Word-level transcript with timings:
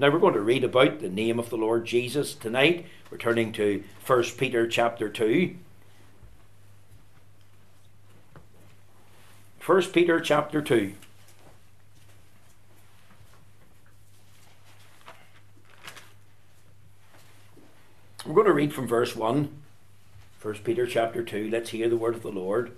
Now 0.00 0.08
we're 0.08 0.18
going 0.18 0.32
to 0.32 0.40
read 0.40 0.64
about 0.64 1.00
the 1.00 1.10
name 1.10 1.38
of 1.38 1.50
the 1.50 1.58
Lord 1.58 1.84
Jesus 1.84 2.32
tonight. 2.32 2.86
We're 3.10 3.18
turning 3.18 3.52
to 3.52 3.84
1 4.06 4.22
Peter 4.38 4.66
chapter 4.66 5.10
2. 5.10 5.54
1 9.66 9.82
Peter 9.92 10.18
chapter 10.18 10.62
2. 10.62 10.94
We're 18.24 18.34
going 18.34 18.46
to 18.46 18.54
read 18.54 18.72
from 18.72 18.88
verse 18.88 19.14
1. 19.14 19.54
1 20.40 20.54
Peter 20.64 20.86
chapter 20.86 21.22
2. 21.22 21.50
Let's 21.50 21.70
hear 21.70 21.90
the 21.90 21.98
word 21.98 22.14
of 22.14 22.22
the 22.22 22.32
Lord. 22.32 22.74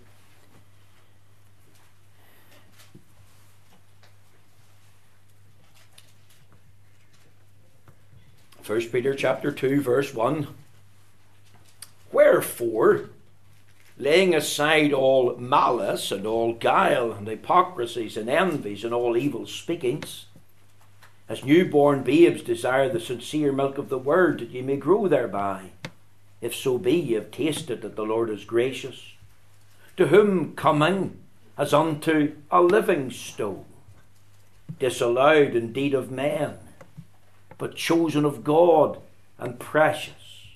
First 8.62 8.92
Peter 8.92 9.12
chapter 9.12 9.50
2 9.50 9.80
verse 9.80 10.14
1 10.14 10.46
Wherefore 12.12 13.10
laying 13.98 14.36
aside 14.36 14.92
all 14.92 15.34
malice 15.36 16.12
and 16.12 16.24
all 16.24 16.52
guile 16.52 17.10
and 17.10 17.26
hypocrisies 17.26 18.16
and 18.16 18.30
envies 18.30 18.84
and 18.84 18.94
all 18.94 19.16
evil 19.16 19.46
speakings 19.46 20.26
as 21.28 21.44
newborn 21.44 22.04
babes 22.04 22.40
desire 22.42 22.88
the 22.88 23.00
sincere 23.00 23.50
milk 23.50 23.78
of 23.78 23.88
the 23.88 23.98
word 23.98 24.38
that 24.38 24.50
ye 24.50 24.62
may 24.62 24.76
grow 24.76 25.08
thereby 25.08 25.70
if 26.40 26.54
so 26.54 26.78
be 26.78 26.94
ye 26.94 27.14
have 27.14 27.32
tasted 27.32 27.82
that 27.82 27.96
the 27.96 28.04
Lord 28.04 28.30
is 28.30 28.44
gracious 28.44 29.14
to 29.96 30.06
whom 30.06 30.54
coming 30.54 31.18
as 31.58 31.74
unto 31.74 32.36
a 32.48 32.62
living 32.62 33.10
stone 33.10 33.64
disallowed 34.78 35.56
indeed 35.56 35.94
of 35.94 36.12
men 36.12 36.58
but 37.62 37.76
chosen 37.76 38.24
of 38.24 38.42
God 38.42 38.98
and 39.38 39.56
precious. 39.56 40.48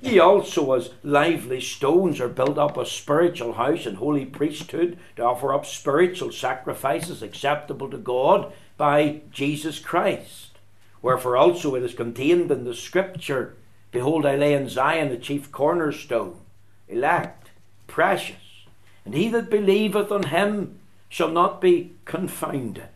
Ye 0.00 0.18
also, 0.18 0.72
as 0.72 0.90
lively 1.04 1.60
stones, 1.60 2.20
are 2.20 2.26
built 2.26 2.58
up 2.58 2.76
a 2.76 2.84
spiritual 2.84 3.52
house 3.52 3.86
and 3.86 3.98
holy 3.98 4.26
priesthood 4.26 4.98
to 5.14 5.22
offer 5.22 5.54
up 5.54 5.64
spiritual 5.64 6.32
sacrifices 6.32 7.22
acceptable 7.22 7.88
to 7.88 7.98
God 7.98 8.52
by 8.76 9.20
Jesus 9.30 9.78
Christ. 9.78 10.58
Wherefore 11.02 11.36
also 11.36 11.76
it 11.76 11.84
is 11.84 11.94
contained 11.94 12.50
in 12.50 12.64
the 12.64 12.74
Scripture 12.74 13.54
Behold, 13.92 14.26
I 14.26 14.34
lay 14.34 14.52
in 14.52 14.68
Zion 14.68 15.10
the 15.10 15.18
chief 15.18 15.52
cornerstone, 15.52 16.40
elect, 16.88 17.50
precious, 17.86 18.64
and 19.04 19.14
he 19.14 19.28
that 19.28 19.50
believeth 19.50 20.10
on 20.10 20.24
him 20.24 20.80
shall 21.08 21.30
not 21.30 21.60
be 21.60 21.92
confounded. 22.06 22.88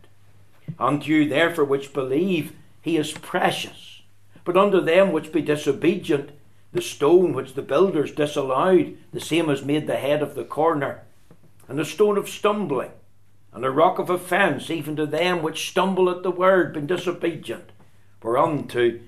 Unto 0.77 1.09
you, 1.09 1.29
therefore, 1.29 1.63
which 1.63 1.93
believe, 1.93 2.51
he 2.85 2.97
is 2.97 3.11
precious. 3.11 4.03
But 4.43 4.55
unto 4.55 4.79
them 4.79 5.11
which 5.11 5.31
be 5.31 5.41
disobedient, 5.41 6.29
the 6.71 6.83
stone 6.83 7.33
which 7.33 7.55
the 7.55 7.63
builders 7.63 8.11
disallowed, 8.11 8.95
the 9.11 9.19
same 9.19 9.49
as 9.49 9.65
made 9.65 9.87
the 9.87 9.95
head 9.95 10.21
of 10.21 10.35
the 10.35 10.43
corner, 10.43 11.01
and 11.67 11.79
the 11.79 11.83
stone 11.83 12.15
of 12.15 12.29
stumbling, 12.29 12.91
and 13.51 13.65
a 13.65 13.71
rock 13.71 13.97
of 13.97 14.11
offence, 14.11 14.69
even 14.69 14.95
to 14.97 15.07
them 15.07 15.41
which 15.41 15.67
stumble 15.67 16.11
at 16.11 16.21
the 16.21 16.29
word, 16.29 16.73
being 16.73 16.85
disobedient, 16.85 17.71
whereunto 18.21 18.99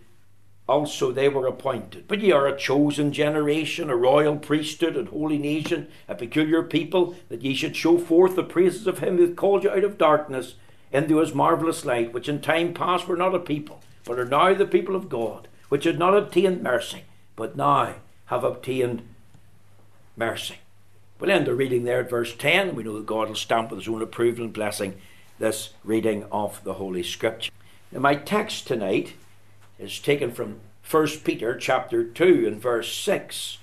also 0.68 1.12
they 1.12 1.30
were 1.30 1.46
appointed. 1.46 2.08
But 2.08 2.22
ye 2.22 2.32
are 2.32 2.48
a 2.48 2.58
chosen 2.58 3.14
generation, 3.14 3.92
a 3.92 3.96
royal 3.96 4.38
priesthood, 4.38 4.98
and 4.98 5.10
holy 5.10 5.38
nation, 5.38 5.88
a 6.08 6.16
peculiar 6.16 6.64
people, 6.64 7.16
that 7.30 7.44
ye 7.44 7.54
should 7.54 7.76
show 7.76 8.00
forth 8.00 8.36
the 8.36 8.44
praises 8.44 8.88
of 8.88 9.00
him 9.00 9.18
who 9.18 9.36
called 9.36 9.64
you 9.64 9.70
out 9.70 9.84
of 9.84 10.00
darkness 10.00 10.56
into 10.92 11.18
his 11.18 11.34
marvellous 11.34 11.86
light, 11.86 12.14
which 12.14 12.30
in 12.30 12.42
time 12.42 12.74
past 12.74 13.08
were 13.08 13.18
not 13.18 13.36
a 13.36 13.40
people, 13.40 13.82
but 14.06 14.20
are 14.20 14.26
now 14.26 14.54
the 14.54 14.66
people 14.66 14.96
of 14.96 15.10
God, 15.10 15.48
which 15.70 15.84
had 15.84 16.00
not 16.00 16.16
obtained 16.16 16.64
mercy, 16.64 17.04
but 17.36 17.56
now 17.56 17.96
have 18.28 18.44
obtained 18.44 19.02
mercy. 20.16 20.56
We'll 21.20 21.32
end 21.32 21.48
the 21.48 21.56
reading 21.56 21.84
there 21.84 22.02
at 22.02 22.10
verse 22.10 22.36
10. 22.36 22.76
We 22.76 22.84
know 22.84 22.96
that 22.98 23.06
God 23.06 23.30
will 23.30 23.36
stamp 23.36 23.72
with 23.72 23.80
his 23.80 23.88
own 23.88 24.02
approval 24.02 24.46
and 24.46 24.54
blessing 24.54 24.96
this 25.40 25.74
reading 25.84 26.26
of 26.32 26.64
the 26.64 26.74
Holy 26.74 27.04
Scripture. 27.04 27.52
Now, 27.92 28.00
my 28.00 28.16
text 28.16 28.68
tonight 28.68 29.14
is 29.80 30.00
taken 30.00 30.32
from 30.32 30.60
1 30.90 31.08
Peter 31.24 31.58
chapter 31.58 32.04
2 32.04 32.46
and 32.48 32.62
verse 32.62 32.94
6. 32.94 33.58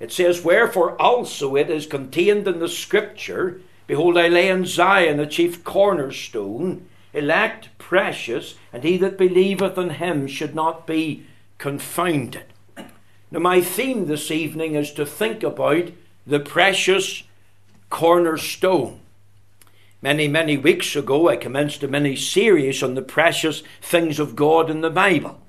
It 0.00 0.12
says, 0.12 0.44
Wherefore 0.44 1.00
also 1.00 1.56
it 1.56 1.70
is 1.70 1.86
contained 1.86 2.46
in 2.48 2.58
the 2.58 2.68
Scripture 2.68 3.60
Behold, 3.86 4.16
I 4.16 4.28
lay 4.28 4.48
in 4.48 4.64
Zion 4.64 5.18
the 5.18 5.26
chief 5.26 5.62
cornerstone, 5.62 6.86
elect, 7.12 7.68
precious, 7.78 8.54
and 8.72 8.82
he 8.82 8.96
that 8.98 9.18
believeth 9.18 9.76
on 9.76 9.90
him 9.90 10.26
should 10.26 10.54
not 10.54 10.86
be 10.86 11.26
confounded. 11.58 12.44
Now, 13.30 13.40
my 13.40 13.60
theme 13.60 14.06
this 14.06 14.30
evening 14.30 14.74
is 14.74 14.92
to 14.92 15.04
think 15.04 15.42
about 15.42 15.90
the 16.26 16.40
precious 16.40 17.24
cornerstone. 17.90 19.00
Many, 20.00 20.28
many 20.28 20.56
weeks 20.56 20.96
ago, 20.96 21.28
I 21.28 21.36
commenced 21.36 21.82
a 21.82 21.88
mini 21.88 22.16
series 22.16 22.82
on 22.82 22.94
the 22.94 23.02
precious 23.02 23.62
things 23.80 24.18
of 24.18 24.36
God 24.36 24.70
in 24.70 24.80
the 24.80 24.90
Bible. 24.90 25.40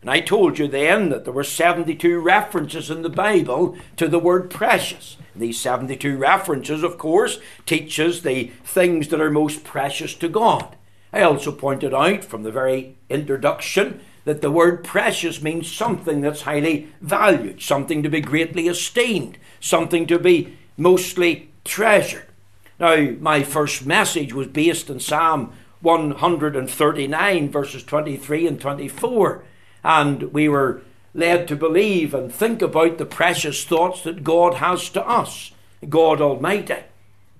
And 0.00 0.10
I 0.10 0.20
told 0.20 0.58
you 0.58 0.68
then 0.68 1.08
that 1.08 1.24
there 1.24 1.32
were 1.32 1.44
72 1.44 2.20
references 2.20 2.90
in 2.90 3.02
the 3.02 3.08
Bible 3.08 3.76
to 3.96 4.06
the 4.06 4.18
word 4.18 4.50
precious. 4.50 5.16
These 5.34 5.60
72 5.60 6.16
references, 6.16 6.82
of 6.82 6.98
course, 6.98 7.38
teaches 7.66 8.22
the 8.22 8.52
things 8.64 9.08
that 9.08 9.20
are 9.20 9.30
most 9.30 9.64
precious 9.64 10.14
to 10.14 10.28
God. 10.28 10.76
I 11.12 11.22
also 11.22 11.52
pointed 11.52 11.94
out 11.94 12.24
from 12.24 12.42
the 12.42 12.52
very 12.52 12.96
introduction 13.08 14.00
that 14.24 14.42
the 14.42 14.50
word 14.50 14.84
precious 14.84 15.42
means 15.42 15.72
something 15.72 16.20
that's 16.20 16.42
highly 16.42 16.88
valued, 17.00 17.62
something 17.62 18.02
to 18.02 18.10
be 18.10 18.20
greatly 18.20 18.68
esteemed, 18.68 19.38
something 19.58 20.06
to 20.06 20.18
be 20.18 20.56
mostly 20.76 21.50
treasured. 21.64 22.26
Now, 22.78 23.12
my 23.20 23.42
first 23.42 23.86
message 23.86 24.32
was 24.32 24.46
based 24.48 24.90
on 24.90 25.00
Psalm 25.00 25.52
139, 25.80 27.50
verses 27.50 27.82
23 27.82 28.46
and 28.46 28.60
24, 28.60 29.44
and 29.84 30.32
we 30.32 30.48
were 30.48 30.82
led 31.14 31.48
to 31.48 31.56
believe 31.56 32.14
and 32.14 32.32
think 32.32 32.62
about 32.62 32.98
the 32.98 33.06
precious 33.06 33.64
thoughts 33.64 34.02
that 34.02 34.24
God 34.24 34.54
has 34.54 34.88
to 34.90 35.06
us. 35.06 35.52
God 35.88 36.20
Almighty, 36.20 36.82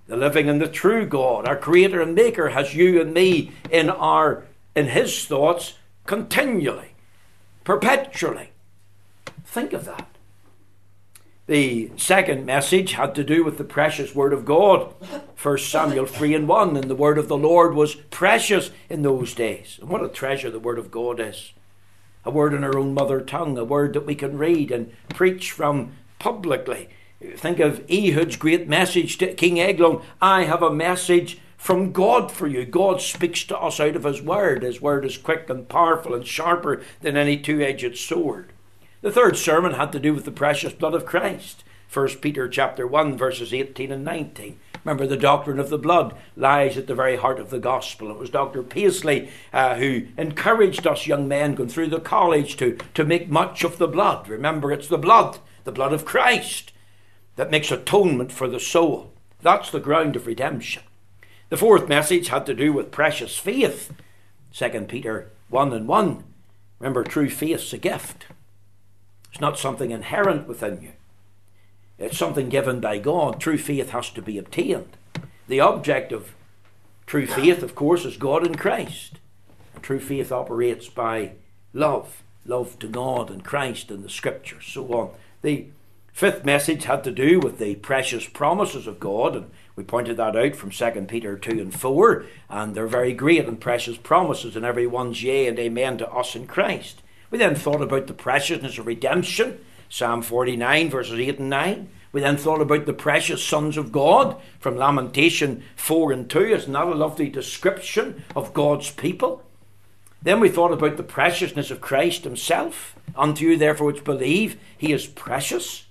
the 0.07 0.17
living 0.17 0.49
and 0.49 0.61
the 0.61 0.69
true 0.69 1.07
God, 1.07 1.47
our 1.47 1.57
Creator 1.57 2.01
and 2.01 2.15
Maker, 2.15 2.51
has 2.51 2.75
you 2.75 3.01
and 3.01 3.13
me 3.13 3.53
in 3.71 3.91
our 3.91 4.45
in 4.75 4.87
His 4.89 5.25
thoughts 5.25 5.75
continually, 6.07 6.93
perpetually. 7.65 8.51
Think 9.45 9.73
of 9.73 9.85
that. 9.87 10.09
The 11.47 11.91
second 11.97 12.45
message 12.45 12.93
had 12.93 13.15
to 13.15 13.25
do 13.25 13.43
with 13.43 13.57
the 13.57 13.65
precious 13.65 14.15
Word 14.15 14.35
of 14.35 14.45
God. 14.45 14.95
1 15.41 15.59
Samuel 15.59 16.05
3 16.05 16.35
and 16.35 16.47
1. 16.47 16.77
And 16.77 16.91
the 16.91 16.95
Word 16.95 17.17
of 17.17 17.29
the 17.29 17.39
Lord 17.39 17.75
was 17.75 17.95
precious 17.95 18.71
in 18.91 19.01
those 19.01 19.35
days. 19.35 19.79
And 19.81 19.89
what 19.89 20.05
a 20.05 20.09
treasure 20.09 20.51
the 20.51 20.61
Word 20.61 20.79
of 20.79 20.91
God 20.91 21.19
is 21.19 21.53
a 22.25 22.31
word 22.31 22.55
in 22.55 22.65
our 22.65 22.77
own 22.77 22.95
mother 22.95 23.21
tongue, 23.21 23.57
a 23.57 23.65
word 23.65 23.93
that 23.95 24.07
we 24.07 24.15
can 24.15 24.39
read 24.39 24.71
and 24.71 24.93
preach 25.09 25.53
from 25.53 25.93
publicly. 26.19 26.89
Think 27.37 27.59
of 27.59 27.85
Ehud's 27.91 28.37
great 28.37 28.69
message 28.69 29.19
to 29.19 29.35
King 29.35 29.59
Eglon 29.59 30.03
I 30.21 30.45
have 30.45 30.63
a 30.63 30.73
message 30.73 31.39
from 31.57 31.93
God 31.93 32.31
for 32.31 32.47
you. 32.47 32.65
God 32.65 33.01
speaks 33.01 33.43
to 33.45 33.59
us 33.59 33.81
out 33.81 33.97
of 33.97 34.05
His 34.05 34.23
Word. 34.23 34.63
His 34.63 34.81
Word 34.81 35.05
is 35.05 35.19
quick 35.19 35.51
and 35.51 35.69
powerful 35.69 36.15
and 36.15 36.27
sharper 36.27 36.83
than 37.01 37.17
any 37.17 37.37
two 37.37 37.61
edged 37.61 37.99
sword. 37.99 38.53
The 39.01 39.13
third 39.13 39.37
sermon 39.37 39.75
had 39.75 39.93
to 39.93 40.01
do 40.01 40.15
with 40.15 40.25
the 40.25 40.31
precious 40.31 40.73
blood 40.73 40.95
of 40.95 41.07
Christ. 41.07 41.65
1 41.93 42.09
Peter 42.21 42.49
chapter 42.49 42.87
1 42.87 43.17
verses 43.17 43.53
18 43.53 43.91
and 43.91 44.05
19. 44.05 44.59
Remember, 44.85 45.07
the 45.07 45.17
doctrine 45.17 45.59
of 45.59 45.71
the 45.71 45.79
blood 45.79 46.15
lies 46.37 46.77
at 46.77 46.87
the 46.87 46.95
very 46.95 47.17
heart 47.17 47.39
of 47.39 47.51
the 47.51 47.59
gospel. 47.59 48.11
It 48.11 48.19
was 48.19 48.31
Dr. 48.31 48.63
Paisley 48.63 49.31
uh, 49.53 49.77
who 49.77 50.07
encouraged 50.17 50.87
us 50.87 51.07
young 51.07 51.29
men 51.29 51.55
going 51.55 51.69
through 51.69 51.89
the 51.89 52.01
college 52.01 52.57
to, 52.59 52.79
to 52.95 53.05
make 53.05 53.29
much 53.29 53.65
of 53.65 53.79
the 53.79 53.89
blood. 53.89 54.29
Remember, 54.29 54.73
it's 54.73 54.89
the 54.89 54.99
blood, 54.99 55.39
the 55.65 55.73
blood 55.73 55.93
of 55.93 56.05
Christ, 56.05 56.73
that 57.37 57.51
makes 57.51 57.71
atonement 57.71 58.33
for 58.33 58.49
the 58.49 58.61
soul. 58.61 59.13
That's 59.41 59.71
the 59.71 59.81
ground 59.81 60.17
of 60.17 60.27
redemption. 60.27 60.83
The 61.49 61.57
fourth 61.57 61.89
message 61.89 62.29
had 62.29 62.45
to 62.47 62.55
do 62.55 62.73
with 62.73 62.91
precious 62.91 63.39
faith. 63.39 63.93
2 64.53 64.69
Peter 64.89 65.31
1 65.49 65.73
and 65.73 65.89
1. 65.89 66.25
Remember, 66.79 67.05
true 67.05 67.31
faith's 67.31 67.73
a 67.73 67.79
gift. 67.79 68.27
It's 69.31 69.41
not 69.41 69.59
something 69.59 69.91
inherent 69.91 70.47
within 70.47 70.83
you. 70.83 70.93
It's 71.99 72.19
something 72.19 72.49
given 72.49 72.81
by 72.81 72.99
God. 72.99 73.41
True 73.41 73.59
faith 73.59 73.91
has 73.91 74.11
to 74.11 74.23
be 74.23 74.39
obtained. 74.39 74.97
The 75.49 75.61
object 75.61 76.13
of 76.13 76.35
true 77.07 77.27
faith, 77.27 77.63
of 77.63 77.75
course, 77.75 78.05
is 78.05 78.17
God 78.17 78.47
and 78.47 78.59
Christ. 78.59 79.19
And 79.75 79.83
true 79.83 80.01
faith 80.01 80.31
operates 80.31 80.89
by 80.89 81.33
love 81.73 82.23
love 82.49 82.79
to 82.79 82.89
God 82.89 83.31
and 83.31 83.45
Christ 83.45 83.91
and 83.91 84.03
the 84.03 84.11
Scriptures, 84.11 84.65
so 84.67 84.87
on. 84.89 85.11
The 85.43 85.67
Fifth 86.19 86.45
message 86.45 86.83
had 86.83 87.05
to 87.05 87.13
do 87.13 87.39
with 87.39 87.61
the 87.61 87.77
precious 87.77 88.27
promises 88.27 88.89
of 88.89 88.99
God, 88.99 89.37
and 89.37 89.53
we 89.77 89.85
pointed 89.85 90.17
that 90.17 90.35
out 90.35 90.57
from 90.57 90.71
2 90.71 91.07
Peter 91.07 91.39
2 91.39 91.61
and 91.61 91.73
4, 91.73 92.25
and 92.51 92.75
they're 92.75 92.89
very 92.89 93.13
great 93.13 93.47
and 93.47 93.61
precious 93.61 93.97
promises, 93.97 94.57
and 94.57 94.65
every 94.65 94.85
one's 94.85 95.23
yea 95.23 95.47
and 95.47 95.61
amen 95.61 95.99
to 95.99 96.11
us 96.11 96.35
in 96.35 96.49
Christ. 96.49 97.03
We 97.31 97.39
then 97.39 97.55
thought 97.55 97.83
about 97.83 98.09
the 98.09 98.15
preciousness 98.15 98.79
of 98.79 98.89
redemption, 98.89 99.65
Psalm 99.89 100.23
49, 100.23 100.91
verses 100.91 101.19
8 101.19 101.39
and 101.39 101.51
9. 101.51 101.89
We 102.13 102.21
then 102.21 102.37
thought 102.37 102.61
about 102.61 102.87
the 102.87 102.93
precious 102.93 103.45
sons 103.45 103.77
of 103.77 103.93
God 103.93 104.37
from 104.59 104.77
Lamentation 104.77 105.63
4 105.77 106.13
and 106.13 106.31
2. 106.31 106.41
Isn't 106.41 106.73
that 106.73 106.87
a 106.87 106.95
lovely 106.95 107.29
description 107.29 108.25
of 108.35 108.55
God's 108.55 108.91
people? 108.91 109.43
Then 110.23 110.41
we 110.41 110.49
thought 110.49 110.73
about 110.73 110.97
the 110.97 111.03
preciousness 111.03 111.71
of 111.71 111.81
Christ 111.81 112.25
Himself. 112.25 112.97
Unto 113.15 113.47
you, 113.47 113.57
therefore, 113.57 113.89
which 113.89 114.05
believe, 114.05 114.59
He 114.77 114.93
is 114.93 115.07
precious. 115.07 115.87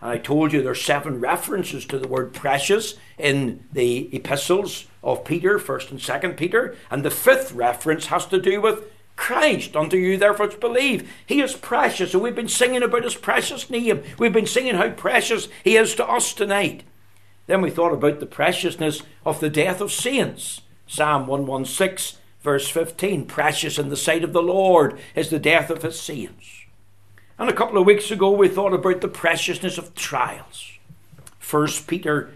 And 0.00 0.10
I 0.10 0.18
told 0.18 0.52
you 0.52 0.62
there's 0.62 0.82
seven 0.82 1.20
references 1.20 1.84
to 1.86 1.98
the 1.98 2.08
word 2.08 2.32
precious 2.32 2.94
in 3.18 3.64
the 3.72 4.14
epistles 4.14 4.86
of 5.02 5.24
Peter, 5.24 5.58
1st 5.58 5.90
and 5.90 6.00
2nd 6.00 6.36
Peter. 6.36 6.76
And 6.90 7.04
the 7.04 7.10
fifth 7.10 7.52
reference 7.52 8.06
has 8.06 8.26
to 8.26 8.40
do 8.40 8.60
with 8.60 8.89
Christ. 9.20 9.76
Unto 9.76 9.98
you, 9.98 10.16
therefore, 10.16 10.48
believe. 10.48 11.12
He 11.26 11.42
is 11.42 11.54
precious. 11.54 12.14
And 12.14 12.22
we've 12.22 12.34
been 12.34 12.48
singing 12.48 12.82
about 12.82 13.04
His 13.04 13.14
precious 13.14 13.68
name. 13.68 14.02
We've 14.18 14.32
been 14.32 14.46
singing 14.46 14.76
how 14.76 14.90
precious 14.90 15.48
He 15.62 15.76
is 15.76 15.94
to 15.96 16.08
us 16.08 16.32
tonight. 16.32 16.84
Then 17.46 17.60
we 17.60 17.68
thought 17.68 17.92
about 17.92 18.18
the 18.18 18.26
preciousness 18.26 19.02
of 19.26 19.38
the 19.38 19.50
death 19.50 19.82
of 19.82 19.92
saints. 19.92 20.62
Psalm 20.86 21.26
116 21.26 22.18
Verse 22.40 22.68
15 22.70 23.26
Precious 23.26 23.78
in 23.78 23.90
the 23.90 23.96
sight 23.96 24.24
of 24.24 24.32
the 24.32 24.42
Lord 24.42 24.98
is 25.14 25.28
the 25.28 25.38
death 25.38 25.68
of 25.68 25.82
his 25.82 26.00
saints. 26.00 26.64
And 27.38 27.50
a 27.50 27.54
couple 27.54 27.78
of 27.78 27.86
weeks 27.86 28.10
ago, 28.10 28.30
we 28.30 28.48
thought 28.48 28.72
about 28.72 29.02
the 29.02 29.08
preciousness 29.08 29.76
of 29.76 29.94
trials. 29.94 30.78
1 31.48 31.68
Peter 31.86 32.30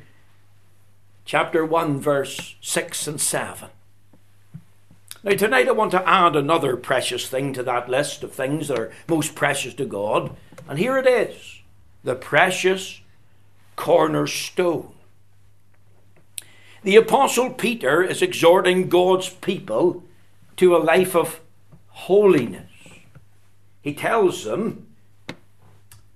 chapter 1.25 1.65
1, 1.65 1.99
verse 1.99 2.57
6 2.61 3.07
and 3.07 3.21
7. 3.21 3.71
Now, 5.25 5.35
tonight 5.37 5.69
I 5.69 5.73
want 5.73 5.91
to 5.93 6.07
add 6.07 6.37
another 6.37 6.77
precious 6.77 7.27
thing 7.27 7.55
to 7.55 7.63
that 7.63 7.89
list 7.89 8.23
of 8.23 8.33
things 8.33 8.69
that 8.69 8.79
are 8.79 8.93
most 9.09 9.35
precious 9.35 9.73
to 9.75 9.87
God. 9.87 10.37
And 10.69 10.79
here 10.79 10.99
it 10.99 11.07
is 11.07 11.63
the 12.03 12.15
precious 12.15 13.01
cornerstone. 13.75 14.93
The 16.83 16.97
Apostle 16.97 17.55
Peter 17.55 18.03
is 18.03 18.21
exhorting 18.21 18.91
God's 18.91 19.31
people 19.31 20.05
to 20.59 20.77
a 20.77 20.85
life 20.85 21.17
of 21.17 21.41
holiness. 21.89 22.71
He 23.81 23.95
tells 23.95 24.45
them, 24.45 24.89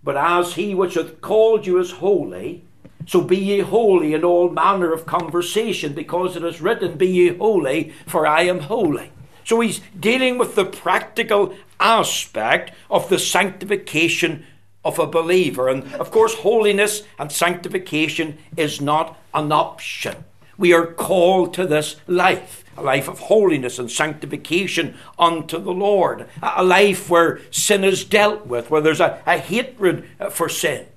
But 0.04 0.18
as 0.18 0.52
he 0.52 0.74
which 0.74 0.94
hath 0.94 1.22
called 1.22 1.66
you 1.66 1.78
is 1.78 1.92
holy, 1.92 2.62
so 3.08 3.22
be 3.22 3.38
ye 3.38 3.60
holy 3.60 4.12
in 4.12 4.22
all 4.22 4.50
manner 4.50 4.92
of 4.92 5.06
conversation, 5.06 5.94
because 5.94 6.36
it 6.36 6.44
is 6.44 6.60
written, 6.60 6.98
Be 6.98 7.08
ye 7.08 7.28
holy, 7.28 7.94
for 8.06 8.26
I 8.26 8.42
am 8.42 8.60
holy. 8.60 9.10
So 9.44 9.60
he's 9.60 9.80
dealing 9.98 10.36
with 10.36 10.56
the 10.56 10.66
practical 10.66 11.54
aspect 11.80 12.74
of 12.90 13.08
the 13.08 13.18
sanctification 13.18 14.44
of 14.84 14.98
a 14.98 15.06
believer. 15.06 15.70
And 15.70 15.90
of 15.94 16.10
course, 16.10 16.34
holiness 16.34 17.02
and 17.18 17.32
sanctification 17.32 18.36
is 18.58 18.78
not 18.78 19.18
an 19.32 19.52
option. 19.52 20.26
We 20.58 20.74
are 20.74 20.86
called 20.86 21.54
to 21.54 21.66
this 21.66 21.96
life, 22.06 22.62
a 22.76 22.82
life 22.82 23.08
of 23.08 23.20
holiness 23.20 23.78
and 23.78 23.90
sanctification 23.90 24.98
unto 25.18 25.58
the 25.58 25.72
Lord, 25.72 26.28
a 26.42 26.62
life 26.62 27.08
where 27.08 27.40
sin 27.50 27.84
is 27.84 28.04
dealt 28.04 28.46
with, 28.46 28.70
where 28.70 28.82
there's 28.82 29.00
a, 29.00 29.22
a 29.26 29.38
hatred 29.38 30.06
uh, 30.20 30.28
for 30.28 30.50
sin. 30.50 30.88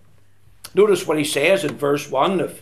Notice 0.73 1.05
what 1.05 1.17
he 1.17 1.23
says 1.23 1.63
in 1.63 1.77
verse 1.77 2.09
1 2.09 2.39
of 2.39 2.61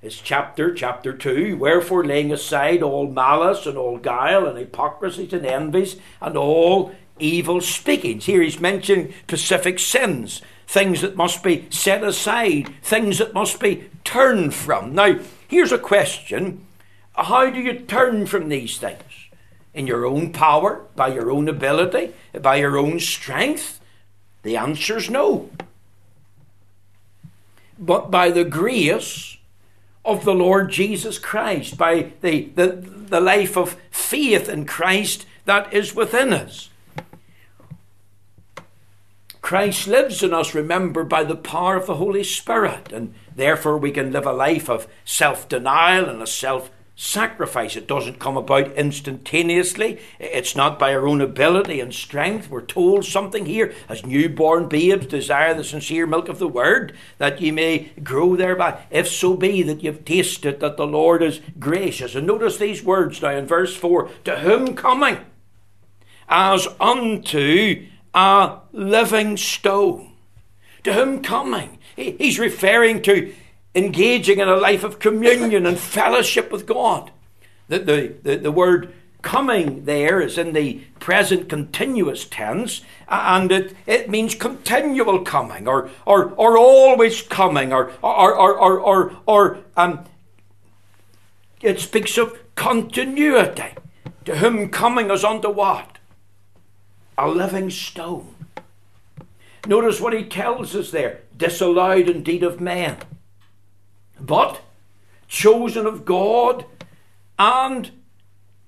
his 0.00 0.18
chapter, 0.18 0.74
chapter 0.74 1.12
2 1.12 1.56
Wherefore, 1.56 2.04
laying 2.04 2.32
aside 2.32 2.82
all 2.82 3.06
malice 3.06 3.66
and 3.66 3.76
all 3.76 3.98
guile 3.98 4.46
and 4.46 4.58
hypocrisies 4.58 5.32
and 5.32 5.44
envies 5.44 5.96
and 6.20 6.36
all 6.36 6.92
evil 7.18 7.60
speakings. 7.60 8.26
Here 8.26 8.42
he's 8.42 8.60
mentioning 8.60 9.12
specific 9.22 9.78
sins, 9.78 10.40
things 10.66 11.02
that 11.02 11.16
must 11.16 11.42
be 11.42 11.66
set 11.70 12.02
aside, 12.02 12.74
things 12.82 13.18
that 13.18 13.34
must 13.34 13.60
be 13.60 13.90
turned 14.04 14.54
from. 14.54 14.94
Now, 14.94 15.18
Here's 15.50 15.72
a 15.72 15.78
question 15.78 16.64
How 17.16 17.50
do 17.50 17.60
you 17.60 17.80
turn 17.80 18.26
from 18.26 18.48
these 18.48 18.78
things? 18.78 19.02
In 19.74 19.88
your 19.88 20.06
own 20.06 20.32
power, 20.32 20.86
by 20.94 21.08
your 21.08 21.28
own 21.28 21.48
ability, 21.48 22.14
by 22.40 22.56
your 22.56 22.78
own 22.78 23.00
strength? 23.00 23.80
The 24.44 24.56
answer's 24.56 25.10
no. 25.10 25.50
But 27.80 28.10
by 28.10 28.30
the 28.30 28.44
grace 28.44 29.38
of 30.04 30.24
the 30.24 30.34
Lord 30.34 30.70
Jesus 30.70 31.18
Christ, 31.18 31.76
by 31.76 32.12
the, 32.20 32.50
the, 32.54 32.68
the 32.68 33.20
life 33.20 33.56
of 33.56 33.76
faith 33.90 34.48
in 34.48 34.66
Christ 34.66 35.26
that 35.46 35.72
is 35.74 35.94
within 35.94 36.32
us. 36.32 36.68
Christ 39.40 39.88
lives 39.88 40.22
in 40.22 40.32
us, 40.32 40.54
remember, 40.54 41.02
by 41.02 41.24
the 41.24 41.34
power 41.34 41.76
of 41.76 41.86
the 41.86 41.96
Holy 41.96 42.22
Spirit. 42.22 42.92
And 42.92 43.14
Therefore, 43.40 43.78
we 43.78 43.90
can 43.90 44.12
live 44.12 44.26
a 44.26 44.32
life 44.32 44.68
of 44.68 44.86
self 45.02 45.48
denial 45.48 46.10
and 46.10 46.20
a 46.20 46.26
self 46.26 46.70
sacrifice. 47.00 47.76
It 47.76 47.86
doesn't 47.86 48.18
come 48.18 48.36
about 48.36 48.74
instantaneously. 48.74 49.98
It's 50.18 50.54
not 50.54 50.78
by 50.78 50.94
our 50.94 51.08
own 51.08 51.22
ability 51.22 51.80
and 51.80 51.94
strength. 51.94 52.50
We're 52.50 52.60
told 52.60 53.06
something 53.06 53.46
here 53.46 53.72
as 53.88 54.04
newborn 54.04 54.68
babes 54.68 55.06
desire 55.06 55.54
the 55.54 55.64
sincere 55.64 56.06
milk 56.06 56.28
of 56.28 56.38
the 56.38 56.46
word 56.46 56.94
that 57.16 57.40
ye 57.40 57.52
may 57.52 57.90
grow 58.02 58.36
thereby, 58.36 58.82
if 58.90 59.08
so 59.08 59.34
be 59.34 59.62
that 59.62 59.82
you've 59.82 60.04
tasted 60.04 60.60
that 60.60 60.76
the 60.76 60.86
Lord 60.86 61.22
is 61.22 61.40
gracious. 61.58 62.14
And 62.14 62.26
notice 62.26 62.58
these 62.58 62.84
words 62.84 63.22
now 63.22 63.30
in 63.30 63.46
verse 63.46 63.74
4 63.74 64.10
To 64.24 64.40
whom 64.40 64.74
coming? 64.74 65.20
As 66.28 66.68
unto 66.78 67.86
a 68.12 68.58
living 68.72 69.38
stone. 69.38 70.12
To 70.84 70.92
whom 70.92 71.22
coming? 71.22 71.78
He's 71.96 72.38
referring 72.38 73.00
to 73.02 73.32
engaging 73.74 74.40
in 74.40 74.48
a 74.48 74.56
life 74.56 74.84
of 74.84 74.98
communion 74.98 75.66
and 75.66 75.78
fellowship 75.78 76.50
with 76.50 76.66
God. 76.66 77.10
The, 77.68 77.78
the, 77.78 78.14
the, 78.22 78.36
the 78.36 78.52
word 78.52 78.92
coming 79.22 79.84
there 79.84 80.20
is 80.20 80.38
in 80.38 80.52
the 80.52 80.80
present 80.98 81.48
continuous 81.48 82.24
tense, 82.24 82.80
and 83.08 83.52
it, 83.52 83.76
it 83.86 84.08
means 84.08 84.34
continual 84.34 85.20
coming, 85.20 85.68
or, 85.68 85.90
or, 86.06 86.30
or 86.30 86.56
always 86.58 87.22
coming, 87.22 87.72
or, 87.72 87.92
or, 88.02 88.34
or, 88.34 88.58
or, 88.58 88.80
or, 88.80 89.16
or 89.26 89.58
um, 89.76 90.04
it 91.60 91.78
speaks 91.80 92.16
of 92.18 92.38
continuity. 92.54 93.74
To 94.26 94.36
whom 94.36 94.68
coming 94.68 95.10
is 95.10 95.24
unto 95.24 95.48
what? 95.48 95.98
A 97.16 97.28
living 97.28 97.70
stone. 97.70 98.34
Notice 99.66 100.00
what 100.00 100.12
he 100.12 100.24
tells 100.24 100.74
us 100.74 100.90
there 100.90 101.20
disallowed 101.36 102.08
indeed 102.08 102.42
of 102.42 102.60
men, 102.60 102.98
but 104.26 104.60
chosen 105.28 105.86
of 105.86 106.04
God 106.04 106.64
and 107.38 107.90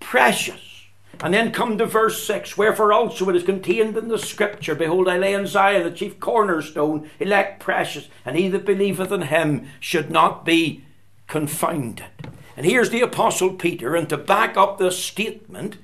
precious. 0.01 0.87
And 1.23 1.35
then 1.35 1.53
come 1.53 1.79
to 1.79 1.87
verse 1.87 2.27
6 2.27 2.57
Wherefore 2.57 2.93
also 2.93 3.29
it 3.29 3.37
is 3.37 3.45
contained 3.45 3.97
in 3.97 4.09
the 4.09 4.19
scripture 4.19 4.75
Behold, 4.75 5.09
I 5.09 5.19
lay 5.19 5.35
in 5.35 5.47
Zion 5.47 5.85
the 5.85 5.91
chief 5.91 6.19
cornerstone, 6.19 7.09
elect 7.21 7.61
precious, 7.61 8.09
and 8.25 8.37
he 8.37 8.49
that 8.49 8.65
believeth 8.65 9.13
in 9.13 9.23
him 9.23 9.69
should 9.79 10.11
not 10.11 10.45
be 10.45 10.85
confounded. 11.27 12.07
And 12.57 12.67
here's 12.67 12.91
the 12.91 13.01
Apostle 13.01 13.55
Peter, 13.55 13.95
and 13.95 14.09
to 14.09 14.17
back 14.17 14.57
up 14.57 14.79
this 14.79 15.03
statement, 15.03 15.79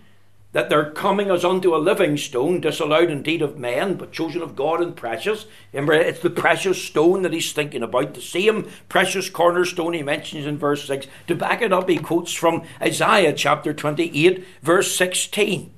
that 0.52 0.70
they're 0.70 0.90
coming 0.90 1.30
as 1.30 1.44
unto 1.44 1.74
a 1.74 1.78
living 1.78 2.16
stone, 2.16 2.60
disallowed 2.60 3.10
indeed 3.10 3.42
of 3.42 3.58
men, 3.58 3.94
but 3.94 4.12
chosen 4.12 4.40
of 4.40 4.56
God 4.56 4.80
and 4.80 4.96
precious. 4.96 5.46
Remember, 5.72 5.92
it's 5.92 6.20
the 6.20 6.30
precious 6.30 6.82
stone 6.82 7.22
that 7.22 7.34
he's 7.34 7.52
thinking 7.52 7.82
about, 7.82 8.14
the 8.14 8.20
same 8.20 8.68
precious 8.88 9.28
cornerstone 9.28 9.92
he 9.92 10.02
mentions 10.02 10.46
in 10.46 10.56
verse 10.56 10.86
6. 10.86 11.06
To 11.26 11.34
back 11.34 11.60
it 11.60 11.72
up, 11.72 11.88
he 11.88 11.98
quotes 11.98 12.32
from 12.32 12.62
Isaiah 12.80 13.34
chapter 13.34 13.74
28, 13.74 14.44
verse 14.62 14.96
16. 14.96 15.70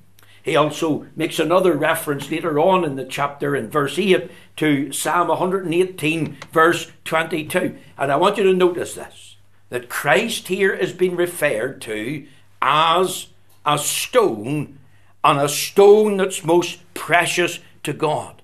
He 0.42 0.56
also 0.56 1.06
makes 1.16 1.38
another 1.38 1.74
reference 1.74 2.30
later 2.30 2.58
on 2.58 2.84
in 2.84 2.96
the 2.96 3.04
chapter 3.04 3.54
in 3.54 3.68
verse 3.68 3.98
8 3.98 4.30
to 4.56 4.92
Psalm 4.92 5.28
118, 5.28 6.36
verse 6.52 6.90
22. 7.04 7.76
And 7.98 8.10
I 8.12 8.16
want 8.16 8.38
you 8.38 8.44
to 8.44 8.54
notice 8.54 8.94
this 8.94 9.36
that 9.68 9.88
Christ 9.88 10.48
here 10.48 10.72
is 10.72 10.92
being 10.92 11.14
referred 11.14 11.80
to 11.82 12.26
as 12.60 13.28
a 13.64 13.78
stone 13.78 14.78
and 15.22 15.38
a 15.38 15.48
stone 15.48 16.16
that's 16.16 16.44
most 16.44 16.80
precious 16.94 17.60
to 17.82 17.92
God. 17.92 18.42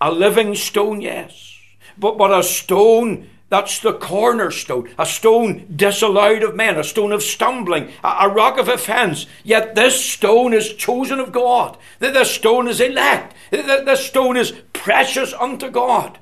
A 0.00 0.10
living 0.10 0.54
stone, 0.54 1.00
yes, 1.00 1.58
but, 1.96 2.16
but 2.18 2.36
a 2.36 2.42
stone 2.42 3.28
that's 3.50 3.78
the 3.78 3.94
cornerstone, 3.94 4.90
a 4.98 5.06
stone 5.06 5.66
disallowed 5.74 6.42
of 6.42 6.54
men, 6.54 6.78
a 6.78 6.84
stone 6.84 7.12
of 7.12 7.22
stumbling, 7.22 7.90
a, 8.04 8.28
rock 8.28 8.58
of 8.58 8.68
offence. 8.68 9.26
Yet 9.42 9.74
this 9.74 10.04
stone 10.04 10.52
is 10.52 10.74
chosen 10.74 11.18
of 11.18 11.32
God. 11.32 11.78
This 11.98 12.30
stone 12.30 12.68
is 12.68 12.80
elect. 12.80 13.34
This 13.50 14.06
stone 14.06 14.36
is 14.36 14.52
precious 14.74 15.32
unto 15.32 15.70
God. 15.70 16.18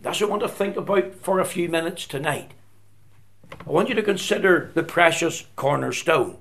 That's 0.00 0.20
what 0.20 0.28
I 0.28 0.30
want 0.30 0.42
to 0.42 0.48
think 0.48 0.76
about 0.76 1.14
for 1.16 1.40
a 1.40 1.44
few 1.44 1.68
minutes 1.68 2.06
tonight. 2.06 2.52
I 3.66 3.70
want 3.70 3.88
you 3.88 3.94
to 3.96 4.02
consider 4.02 4.70
the 4.74 4.82
precious 4.82 5.46
cornerstone. 5.56 6.36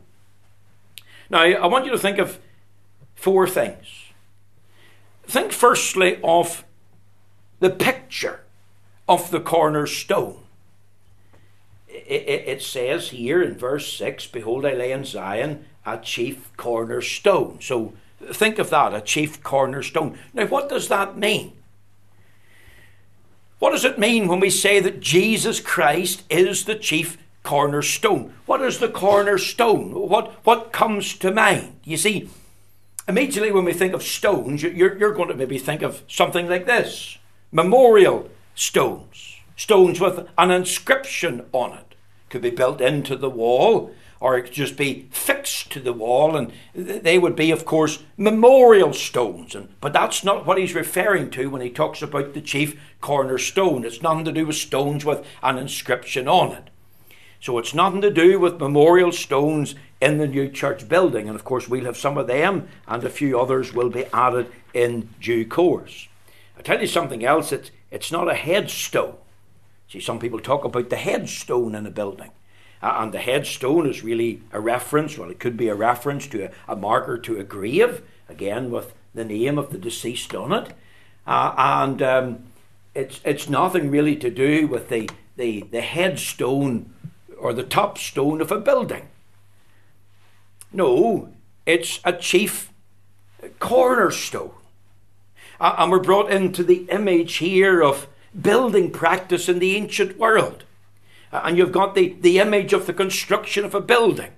Now, 1.34 1.42
I 1.42 1.66
want 1.66 1.86
you 1.86 1.92
to 1.92 1.98
think 1.98 2.20
of 2.20 2.40
four 3.16 3.48
things. 3.48 3.88
Think 5.24 5.52
firstly 5.52 6.20
of 6.24 6.64
the 7.60 7.72
picture 7.72 8.42
of 9.10 9.32
the 9.32 9.40
cornerstone. 9.40 10.38
It, 11.88 12.62
says 12.62 13.10
here 13.10 13.42
in 13.42 13.56
verse 13.58 13.92
6 13.94 14.28
Behold, 14.28 14.64
I 14.64 14.74
lay 14.74 14.92
in 14.92 15.06
Zion 15.06 15.66
a 15.84 15.98
chief 15.98 16.56
cornerstone. 16.56 17.58
So 17.62 17.94
think 18.32 18.60
of 18.60 18.70
that, 18.70 18.94
a 18.94 19.02
chief 19.02 19.42
cornerstone. 19.42 20.16
Now, 20.36 20.46
what 20.46 20.70
does 20.70 20.88
that 20.90 21.18
mean? 21.18 21.54
What 23.58 23.72
does 23.72 23.86
it 23.86 23.98
mean 23.98 24.28
when 24.28 24.40
we 24.40 24.52
say 24.52 24.80
that 24.80 25.00
Jesus 25.00 25.60
Christ 25.60 26.26
is 26.30 26.66
the 26.66 26.76
chief 26.76 27.18
cornerstone? 27.44 28.34
What 28.46 28.62
is 28.62 28.80
the 28.80 28.90
cornerstone? 28.90 29.94
What, 29.94 30.34
what 30.46 30.72
comes 30.72 31.18
to 31.20 31.32
mind? 31.32 31.80
You 31.84 31.98
see, 31.98 32.30
immediately 33.08 33.52
when 33.52 33.66
we 33.66 33.74
think 33.74 33.94
of 33.94 34.04
stones, 34.04 34.64
you're, 34.64 34.96
you're 34.96 35.14
going 35.14 35.30
to 35.30 35.36
maybe 35.36 35.58
think 35.58 35.82
of 35.82 36.04
something 36.08 36.48
like 36.48 36.66
this 36.66 37.18
memorial 37.52 38.30
stones, 38.56 39.38
stones 39.56 40.00
with 40.00 40.28
an 40.38 40.50
inscription 40.50 41.46
on 41.52 41.78
it. 41.78 41.96
Could 42.30 42.42
be 42.42 42.50
built 42.50 42.82
into 42.82 43.16
the 43.16 43.30
wall 43.30 43.94
or 44.24 44.38
it 44.38 44.44
could 44.44 44.54
just 44.54 44.78
be 44.78 45.10
fixed 45.12 45.70
to 45.70 45.82
the 45.82 45.92
wall, 45.92 46.38
and 46.38 46.54
they 46.74 47.20
would 47.20 47.36
be, 47.36 47.52
of 47.52 47.66
course, 47.66 48.02
memorial 48.16 48.94
stones. 48.94 49.54
And, 49.54 49.68
but 49.82 49.92
that's 49.92 50.24
not 50.24 50.46
what 50.46 50.58
he's 50.58 50.74
referring 50.74 51.30
to 51.32 51.50
when 51.50 51.62
he 51.62 51.70
talks 51.70 52.02
about 52.02 52.34
the 52.34 52.40
chief 52.40 52.80
cornerstone. 53.02 53.84
It's 53.84 54.02
nothing 54.02 54.24
to 54.24 54.32
do 54.32 54.46
with 54.46 54.56
stones 54.56 55.04
with 55.04 55.28
an 55.44 55.58
inscription 55.58 56.30
on 56.30 56.54
it. 56.54 56.70
So 57.44 57.58
it's 57.58 57.74
nothing 57.74 58.00
to 58.00 58.10
do 58.10 58.40
with 58.40 58.62
memorial 58.62 59.12
stones 59.12 59.76
in 60.00 60.18
the 60.18 60.28
new 60.28 60.48
church 60.48 60.88
building. 60.88 61.28
And 61.28 61.36
of 61.36 61.44
course, 61.44 61.68
we'll 61.68 61.84
have 61.84 61.98
some 61.98 62.18
of 62.18 62.28
them, 62.28 62.70
and 62.88 63.04
a 63.04 63.10
few 63.10 63.38
others 63.38 63.74
will 63.74 63.90
be 63.90 64.06
added 64.14 64.50
in 64.74 65.10
due 65.20 65.46
course. 65.46 66.08
I 66.58 66.62
tell 66.62 66.80
you 66.80 66.88
something 66.88 67.26
else, 67.26 67.52
it's, 67.52 67.70
it's 67.92 68.14
not 68.14 68.32
a 68.32 68.34
headstone. 68.34 69.16
See, 69.90 70.00
some 70.00 70.20
people 70.20 70.40
talk 70.40 70.64
about 70.64 70.90
the 70.90 70.96
headstone 70.96 71.76
in 71.76 71.86
a 71.86 71.92
building. 71.92 72.32
Uh, 72.82 73.00
and 73.00 73.14
the 73.14 73.20
headstone 73.20 73.90
is 73.90 74.06
really 74.06 74.42
a 74.54 74.62
reference, 74.62 75.18
well, 75.18 75.30
it 75.30 75.42
could 75.42 75.58
be 75.58 75.68
a 75.68 75.76
reference 75.76 76.28
to 76.28 76.46
a, 76.46 76.52
a 76.70 76.78
marker 76.78 77.18
to 77.18 77.42
a 77.42 77.44
grave, 77.44 78.04
again 78.30 78.72
with 78.72 78.94
the 79.14 79.26
name 79.26 79.58
of 79.58 79.70
the 79.70 79.78
deceased 79.78 80.34
on 80.34 80.54
it. 80.54 80.74
Uh, 81.28 81.54
and 81.58 82.02
um, 82.02 82.44
it's, 82.96 83.20
it's 83.26 83.50
nothing 83.50 83.92
really 83.92 84.16
to 84.16 84.30
do 84.30 84.66
with 84.66 84.88
the, 84.88 85.10
the, 85.36 85.66
the 85.72 85.82
headstone 85.82 86.93
or 87.44 87.52
the 87.54 87.62
top 87.62 87.98
stone 87.98 88.40
of 88.40 88.54
a 88.54 88.60
building. 88.60 89.10
No, 90.72 91.30
it's 91.66 92.00
a 92.06 92.14
chief 92.14 92.72
cornerstone. 93.60 94.52
And 95.60 95.92
we're 95.92 96.00
brought 96.00 96.32
into 96.32 96.64
the 96.64 96.88
image 96.90 97.36
here 97.36 97.84
of 97.84 98.08
building 98.42 98.92
practice 98.92 99.50
in 99.50 99.60
the 99.60 99.76
ancient 99.76 100.18
world. 100.18 100.64
And 101.34 101.58
you've 101.58 101.74
got 101.74 101.96
the, 101.96 102.16
the 102.22 102.40
image 102.40 102.72
of 102.72 102.86
the 102.88 102.94
construction 102.94 103.66
of 103.66 103.76
a 103.76 103.82
building. 103.82 104.32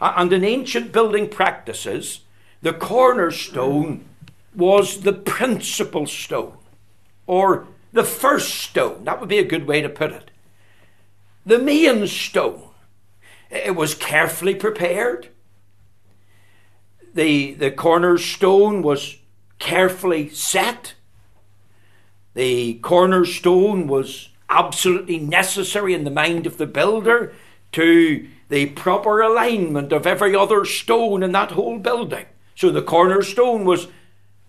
And 0.00 0.32
in 0.32 0.42
ancient 0.42 0.90
building 0.90 1.28
practices, 1.28 2.22
the 2.60 2.72
cornerstone 2.72 4.04
was 4.52 5.02
the 5.02 5.12
principal 5.12 6.06
stone, 6.06 6.58
or 7.28 7.68
the 7.92 8.04
first 8.04 8.56
stone. 8.56 9.04
That 9.04 9.20
would 9.20 9.28
be 9.28 9.38
a 9.38 9.44
good 9.44 9.68
way 9.68 9.80
to 9.80 9.88
put 9.88 10.10
it. 10.10 10.31
The 11.44 11.58
main 11.58 12.06
stone. 12.06 12.68
It 13.50 13.76
was 13.76 13.94
carefully 13.94 14.54
prepared. 14.54 15.28
The, 17.14 17.54
the 17.54 17.70
cornerstone 17.70 18.82
was 18.82 19.18
carefully 19.58 20.28
set. 20.30 20.94
The 22.34 22.74
cornerstone 22.74 23.86
was 23.86 24.30
absolutely 24.48 25.18
necessary 25.18 25.94
in 25.94 26.04
the 26.04 26.10
mind 26.10 26.46
of 26.46 26.56
the 26.56 26.66
builder 26.66 27.32
to 27.72 28.28
the 28.48 28.66
proper 28.66 29.20
alignment 29.20 29.92
of 29.92 30.06
every 30.06 30.34
other 30.34 30.64
stone 30.64 31.22
in 31.22 31.32
that 31.32 31.52
whole 31.52 31.78
building. 31.78 32.26
So 32.54 32.70
the 32.70 32.82
cornerstone 32.82 33.64
was 33.64 33.88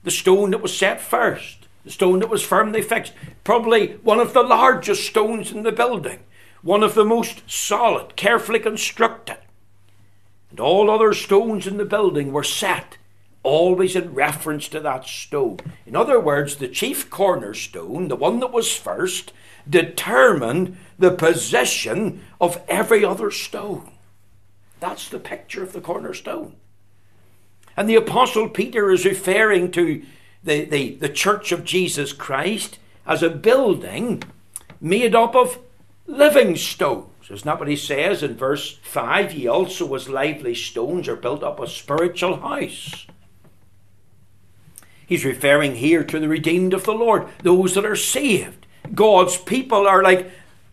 the 0.03 0.11
stone 0.11 0.51
that 0.51 0.61
was 0.61 0.75
set 0.75 1.01
first, 1.01 1.67
the 1.85 1.91
stone 1.91 2.19
that 2.19 2.29
was 2.29 2.43
firmly 2.43 2.81
fixed, 2.81 3.13
probably 3.43 3.93
one 4.03 4.19
of 4.19 4.33
the 4.33 4.43
largest 4.43 5.07
stones 5.07 5.51
in 5.51 5.63
the 5.63 5.71
building, 5.71 6.19
one 6.63 6.81
of 6.81 6.95
the 6.95 7.05
most 7.05 7.43
solid, 7.45 8.15
carefully 8.15 8.59
constructed. 8.59 9.37
And 10.49 10.59
all 10.59 10.89
other 10.89 11.13
stones 11.13 11.67
in 11.67 11.77
the 11.77 11.85
building 11.85 12.31
were 12.31 12.43
set 12.43 12.97
always 13.43 13.95
in 13.95 14.13
reference 14.13 14.69
to 14.69 14.79
that 14.79 15.05
stone. 15.05 15.59
In 15.85 15.95
other 15.95 16.19
words, 16.19 16.55
the 16.55 16.69
chief 16.69 17.09
cornerstone, 17.09 18.07
the 18.07 18.15
one 18.15 18.39
that 18.39 18.53
was 18.53 18.75
first, 18.75 19.33
determined 19.69 20.77
the 20.97 21.11
position 21.11 22.21
of 22.39 22.61
every 22.67 23.03
other 23.03 23.29
stone. 23.29 23.91
That's 24.79 25.09
the 25.09 25.19
picture 25.19 25.63
of 25.63 25.73
the 25.73 25.81
cornerstone. 25.81 26.55
And 27.75 27.89
the 27.89 27.95
Apostle 27.95 28.49
Peter 28.49 28.91
is 28.91 29.05
referring 29.05 29.71
to 29.71 30.03
the, 30.43 30.65
the, 30.65 30.95
the 30.95 31.09
church 31.09 31.51
of 31.51 31.65
Jesus 31.65 32.13
Christ 32.13 32.79
as 33.05 33.23
a 33.23 33.29
building 33.29 34.23
made 34.79 35.15
up 35.15 35.35
of 35.35 35.59
living 36.05 36.55
stones. 36.55 37.09
Isn't 37.29 37.45
that 37.45 37.59
what 37.59 37.69
he 37.69 37.75
says 37.75 38.21
in 38.21 38.35
verse 38.35 38.77
5? 38.83 39.31
He 39.31 39.47
also, 39.47 39.93
as 39.95 40.09
lively 40.09 40.55
stones, 40.55 41.07
are 41.07 41.15
built 41.15 41.43
up 41.43 41.59
a 41.59 41.67
spiritual 41.67 42.41
house. 42.41 43.07
He's 45.05 45.25
referring 45.25 45.75
here 45.75 46.03
to 46.03 46.19
the 46.19 46.27
redeemed 46.27 46.73
of 46.73 46.83
the 46.83 46.93
Lord, 46.93 47.27
those 47.41 47.75
that 47.75 47.85
are 47.85 47.95
saved. 47.95 48.65
God's 48.93 49.37
people 49.37 49.87
are 49.87 50.03
like 50.03 50.31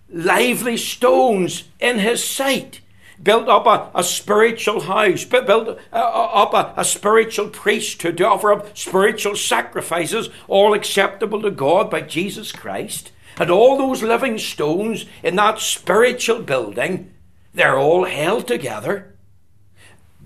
lively 0.08 0.76
stones 0.76 1.64
in 1.78 1.98
His 1.98 2.22
sight. 2.24 2.80
Built 3.22 3.48
up 3.48 3.66
a, 3.66 3.98
a 3.98 4.02
spiritual 4.02 4.80
house, 4.80 5.24
built 5.24 5.68
uh, 5.68 5.74
uh, 5.92 6.30
up 6.32 6.54
a, 6.54 6.80
a 6.80 6.84
spiritual 6.84 7.50
priesthood 7.50 8.16
to 8.16 8.26
offer 8.26 8.52
up 8.52 8.76
spiritual 8.76 9.36
sacrifices, 9.36 10.30
all 10.48 10.72
acceptable 10.72 11.42
to 11.42 11.50
God 11.50 11.90
by 11.90 12.00
Jesus 12.00 12.50
Christ. 12.50 13.12
And 13.38 13.50
all 13.50 13.78
those 13.78 14.02
living 14.02 14.38
stones 14.38 15.06
in 15.22 15.36
that 15.36 15.60
spiritual 15.60 16.42
building, 16.42 17.12
they're 17.54 17.78
all 17.78 18.04
held 18.04 18.46
together 18.46 19.14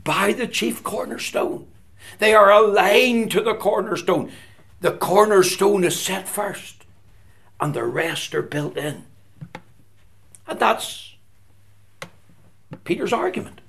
by 0.02 0.32
the 0.32 0.46
chief 0.46 0.82
cornerstone. 0.82 1.66
They 2.18 2.34
are 2.34 2.50
aligned 2.50 3.30
to 3.32 3.40
the 3.40 3.54
cornerstone. 3.54 4.30
The 4.80 4.92
cornerstone 4.92 5.84
is 5.84 6.00
set 6.00 6.28
first 6.28 6.84
and 7.60 7.72
the 7.72 7.84
rest 7.84 8.34
are 8.34 8.42
built 8.42 8.76
in. 8.76 9.04
And 10.46 10.58
that's 10.58 11.14
Peter's 12.84 13.12
argument. 13.12 13.60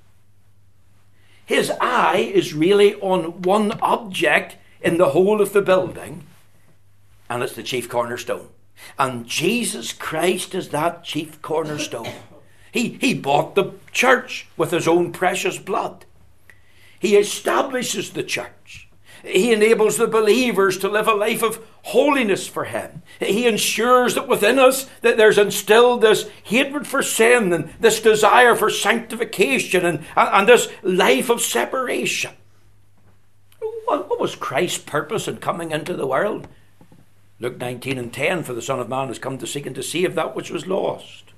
His 1.44 1.70
eye 1.80 2.30
is 2.34 2.52
really 2.52 2.96
on 2.96 3.42
one 3.42 3.72
object 3.80 4.56
in 4.80 4.98
the 4.98 5.10
whole 5.10 5.40
of 5.40 5.52
the 5.52 5.62
building, 5.62 6.24
and 7.30 7.42
it's 7.42 7.54
the 7.54 7.62
chief 7.62 7.88
cornerstone. 7.88 8.48
And 8.98 9.26
Jesus 9.26 9.92
Christ 9.92 10.54
is 10.54 10.68
that 10.70 11.04
chief 11.04 11.40
cornerstone. 11.42 12.12
He, 12.72 12.98
he 13.00 13.14
bought 13.14 13.54
the 13.54 13.72
church 13.92 14.48
with 14.56 14.70
his 14.70 14.86
own 14.86 15.12
precious 15.12 15.58
blood. 15.58 16.04
He 16.98 17.16
establishes 17.16 18.10
the 18.10 18.22
church. 18.22 18.86
He 19.26 19.52
enables 19.52 19.96
the 19.96 20.06
believers 20.06 20.78
to 20.78 20.88
live 20.88 21.08
a 21.08 21.14
life 21.14 21.42
of 21.42 21.64
holiness 21.82 22.46
for 22.46 22.64
Him. 22.64 23.02
He 23.18 23.46
ensures 23.46 24.14
that 24.14 24.28
within 24.28 24.58
us 24.58 24.88
that 25.00 25.16
there's 25.16 25.38
instilled 25.38 26.00
this 26.00 26.28
hatred 26.44 26.86
for 26.86 27.02
sin 27.02 27.52
and 27.52 27.72
this 27.80 28.00
desire 28.00 28.54
for 28.54 28.70
sanctification 28.70 29.84
and, 29.84 30.04
and 30.16 30.48
this 30.48 30.68
life 30.82 31.28
of 31.28 31.40
separation. 31.40 32.32
What 33.86 34.20
was 34.20 34.34
Christ's 34.34 34.78
purpose 34.78 35.28
in 35.28 35.38
coming 35.38 35.70
into 35.70 35.94
the 35.94 36.06
world? 36.06 36.48
Luke 37.38 37.58
19 37.58 37.98
and 37.98 38.12
10 38.12 38.42
For 38.42 38.54
the 38.54 38.62
Son 38.62 38.80
of 38.80 38.88
Man 38.88 39.08
has 39.08 39.18
come 39.18 39.38
to 39.38 39.46
seek 39.46 39.66
and 39.66 39.74
to 39.74 39.82
save 39.82 40.14
that 40.14 40.34
which 40.34 40.50
was 40.50 40.66
lost. 40.66 41.32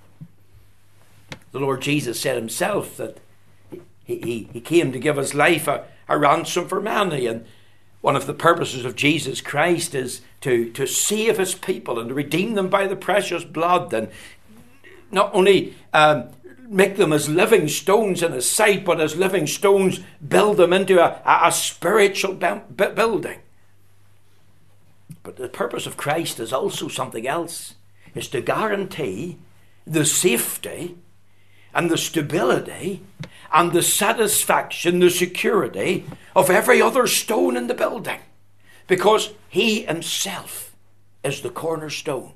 The 1.52 1.60
Lord 1.60 1.82
Jesus 1.82 2.20
said 2.20 2.36
himself 2.36 2.96
that 2.96 3.18
he, 4.04 4.18
he, 4.20 4.48
he 4.52 4.60
came 4.60 4.92
to 4.92 4.98
give 4.98 5.16
his 5.16 5.34
life 5.34 5.66
a, 5.66 5.84
a 6.08 6.18
ransom 6.18 6.68
for 6.68 6.80
many. 6.80 7.26
And 7.26 7.44
one 8.00 8.16
of 8.16 8.26
the 8.26 8.34
purposes 8.34 8.84
of 8.84 8.96
Jesus 8.96 9.40
Christ 9.40 9.94
is 9.94 10.22
to, 10.42 10.70
to 10.70 10.86
save 10.86 11.38
his 11.38 11.54
people 11.54 11.98
and 11.98 12.08
to 12.08 12.14
redeem 12.14 12.54
them 12.54 12.68
by 12.68 12.86
the 12.86 12.96
precious 12.96 13.44
blood 13.44 13.92
and 13.92 14.08
not 15.10 15.34
only 15.34 15.74
um, 15.92 16.28
make 16.68 16.96
them 16.96 17.12
as 17.12 17.28
living 17.28 17.66
stones 17.66 18.22
in 18.22 18.32
his 18.32 18.48
sight, 18.48 18.84
but 18.84 19.00
as 19.00 19.16
living 19.16 19.46
stones 19.46 20.00
build 20.26 20.58
them 20.58 20.72
into 20.72 21.00
a, 21.00 21.20
a 21.24 21.50
spiritual 21.50 22.34
building. 22.34 23.38
But 25.28 25.36
the 25.36 25.48
purpose 25.50 25.86
of 25.86 25.98
Christ 25.98 26.40
is 26.40 26.54
also 26.54 26.88
something 26.88 27.28
else. 27.28 27.74
is 28.14 28.28
to 28.28 28.40
guarantee 28.40 29.36
the 29.86 30.06
safety 30.06 30.96
and 31.74 31.90
the 31.90 31.98
stability 31.98 33.02
and 33.52 33.72
the 33.72 33.82
satisfaction, 33.82 35.00
the 35.00 35.10
security 35.10 36.06
of 36.34 36.48
every 36.48 36.80
other 36.80 37.06
stone 37.06 37.58
in 37.58 37.66
the 37.66 37.74
building. 37.74 38.20
Because 38.86 39.34
he 39.50 39.82
himself 39.82 40.74
is 41.22 41.42
the 41.42 41.50
cornerstone. 41.50 42.32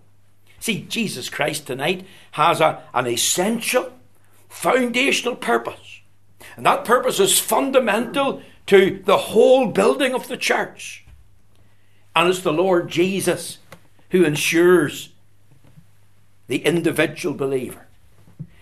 See, 0.60 0.82
Jesus 0.82 1.30
Christ 1.30 1.66
tonight 1.66 2.06
has 2.32 2.60
a, 2.60 2.82
an 2.92 3.06
essential, 3.06 3.90
foundational 4.50 5.36
purpose. 5.36 6.00
And 6.58 6.66
that 6.66 6.84
purpose 6.84 7.20
is 7.20 7.40
fundamental 7.40 8.42
to 8.66 9.02
the 9.06 9.16
whole 9.16 9.68
building 9.68 10.12
of 10.12 10.28
the 10.28 10.36
church. 10.36 11.01
And 12.14 12.28
it's 12.28 12.40
the 12.40 12.52
Lord 12.52 12.88
Jesus 12.88 13.58
who 14.10 14.24
ensures 14.24 15.10
the 16.46 16.58
individual 16.58 17.34
believer. 17.34 17.86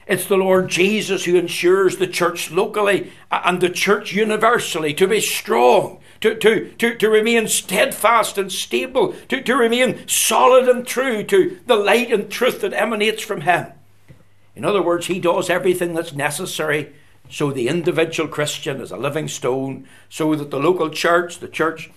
It's 0.06 0.26
the 0.26 0.36
Lord 0.36 0.68
Jesus 0.68 1.24
who 1.24 1.36
ensures 1.36 1.96
the 1.96 2.06
church 2.06 2.50
locally 2.50 3.12
and 3.30 3.60
the 3.60 3.70
church 3.70 4.12
universally 4.12 4.92
to 4.94 5.06
be 5.06 5.20
strong, 5.20 6.00
to, 6.20 6.34
to, 6.34 6.70
to, 6.78 6.96
to 6.96 7.08
remain 7.08 7.46
steadfast 7.46 8.36
and 8.36 8.50
stable, 8.50 9.14
to, 9.28 9.40
to 9.40 9.56
remain 9.56 10.06
solid 10.08 10.68
and 10.68 10.86
true 10.86 11.22
to 11.24 11.60
the 11.66 11.76
light 11.76 12.12
and 12.12 12.28
truth 12.28 12.60
that 12.60 12.72
emanates 12.72 13.22
from 13.22 13.42
Him. 13.42 13.68
In 14.56 14.64
other 14.64 14.82
words, 14.82 15.06
He 15.06 15.20
does 15.20 15.48
everything 15.48 15.94
that's 15.94 16.12
necessary 16.12 16.92
so 17.30 17.52
the 17.52 17.68
individual 17.68 18.28
Christian 18.28 18.80
is 18.80 18.90
a 18.90 18.96
living 18.96 19.28
stone, 19.28 19.86
so 20.08 20.34
that 20.34 20.50
the 20.50 20.58
local 20.58 20.90
church, 20.90 21.38
the 21.38 21.48
church 21.48 21.90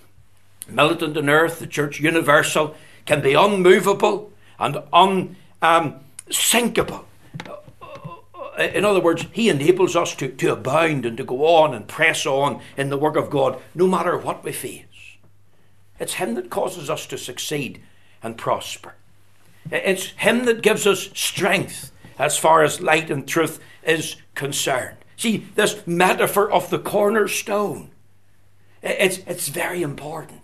militant 0.68 1.18
on 1.18 1.30
earth, 1.30 1.60
the 1.60 1.68
church 1.68 2.00
universal, 2.00 2.76
can 3.06 3.22
be 3.22 3.34
unmovable 3.34 4.32
and 4.60 4.78
unsinkable. 5.62 7.06
Um, 7.46 7.56
in 8.60 8.86
other 8.86 9.02
words, 9.02 9.26
He 9.32 9.50
enables 9.50 9.96
us 9.96 10.16
to, 10.16 10.30
to 10.30 10.54
abound 10.54 11.06
and 11.06 11.18
to 11.18 11.24
go 11.24 11.46
on 11.46 11.74
and 11.74 11.88
press 11.88 12.26
on 12.26 12.62
in 12.78 12.90
the 12.90 12.98
work 12.98 13.16
of 13.16 13.30
God, 13.30 13.60
no 13.74 13.88
matter 13.88 14.18
what 14.18 14.44
we 14.44 14.52
face. 14.52 14.86
It's 16.00 16.16
Him 16.16 16.36
that 16.36 16.50
causes 16.50 16.90
us 16.90 17.06
to 17.08 17.18
succeed 17.18 17.82
and 18.22 18.38
prosper. 18.38 18.96
It's 19.72 20.08
Him 20.08 20.46
that 20.46 20.62
gives 20.62 20.86
us 20.86 21.10
strength 21.14 21.92
as 22.20 22.38
far 22.38 22.64
as 22.64 22.82
light 22.82 23.10
and 23.10 23.28
truth 23.28 23.60
is 23.84 24.18
concerned. 24.36 24.98
See, 25.18 25.48
this 25.56 25.86
metaphor 25.88 26.52
of 26.52 26.70
the 26.70 26.80
cornerstone, 26.80 27.92
it's, 28.82 29.20
it's 29.20 29.48
very 29.48 29.82
important. 29.82 30.43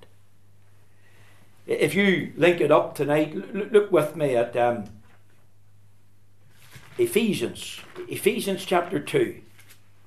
If 1.70 1.94
you 1.94 2.34
link 2.36 2.62
it 2.62 2.72
up 2.72 2.96
tonight, 2.96 3.54
look 3.54 3.92
with 3.92 4.16
me 4.16 4.36
at 4.36 4.58
um, 4.58 4.86
Ephesians, 6.98 7.80
Ephesians 8.08 8.66
chapter 8.66 9.00
2. 9.00 9.40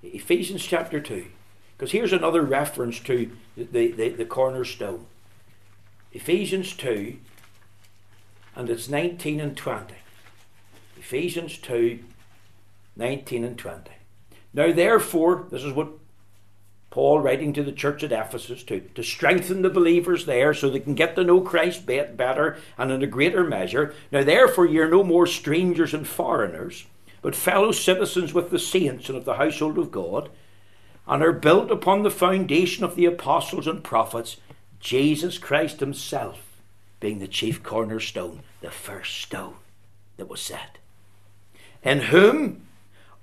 Ephesians 0.02 0.64
chapter 0.64 0.98
2. 0.98 1.26
Because 1.78 1.92
here's 1.92 2.12
another 2.12 2.42
reference 2.42 2.98
to 3.00 3.30
the, 3.56 3.92
the, 3.92 4.08
the 4.08 4.24
cornerstone. 4.24 5.06
Ephesians 6.10 6.74
2, 6.74 7.16
and 8.56 8.68
it's 8.68 8.88
19 8.88 9.38
and 9.38 9.56
20. 9.56 9.94
Ephesians 10.98 11.58
2, 11.58 12.00
19 12.96 13.44
and 13.44 13.56
20. 13.56 13.90
Now, 14.52 14.72
therefore, 14.72 15.46
this 15.48 15.62
is 15.62 15.72
what 15.72 15.90
Paul 16.92 17.20
writing 17.20 17.54
to 17.54 17.62
the 17.62 17.72
church 17.72 18.04
at 18.04 18.12
Ephesus 18.12 18.62
to, 18.64 18.80
to 18.80 19.02
strengthen 19.02 19.62
the 19.62 19.70
believers 19.70 20.26
there 20.26 20.52
so 20.52 20.68
they 20.68 20.78
can 20.78 20.94
get 20.94 21.16
to 21.16 21.24
know 21.24 21.40
Christ 21.40 21.86
better 21.86 22.58
and 22.76 22.92
in 22.92 23.02
a 23.02 23.06
greater 23.06 23.42
measure. 23.42 23.94
Now, 24.12 24.22
therefore, 24.22 24.66
ye 24.66 24.78
are 24.80 24.90
no 24.90 25.02
more 25.02 25.26
strangers 25.26 25.94
and 25.94 26.06
foreigners, 26.06 26.84
but 27.22 27.34
fellow 27.34 27.72
citizens 27.72 28.34
with 28.34 28.50
the 28.50 28.58
saints 28.58 29.08
and 29.08 29.16
of 29.16 29.24
the 29.24 29.36
household 29.36 29.78
of 29.78 29.90
God, 29.90 30.28
and 31.06 31.22
are 31.22 31.32
built 31.32 31.70
upon 31.70 32.02
the 32.02 32.10
foundation 32.10 32.84
of 32.84 32.94
the 32.94 33.06
apostles 33.06 33.66
and 33.66 33.82
prophets, 33.82 34.36
Jesus 34.78 35.38
Christ 35.38 35.80
Himself 35.80 36.60
being 37.00 37.20
the 37.20 37.26
chief 37.26 37.62
cornerstone, 37.62 38.42
the 38.60 38.70
first 38.70 39.16
stone 39.16 39.54
that 40.18 40.28
was 40.28 40.42
set. 40.42 40.76
In 41.82 42.00
whom 42.00 42.66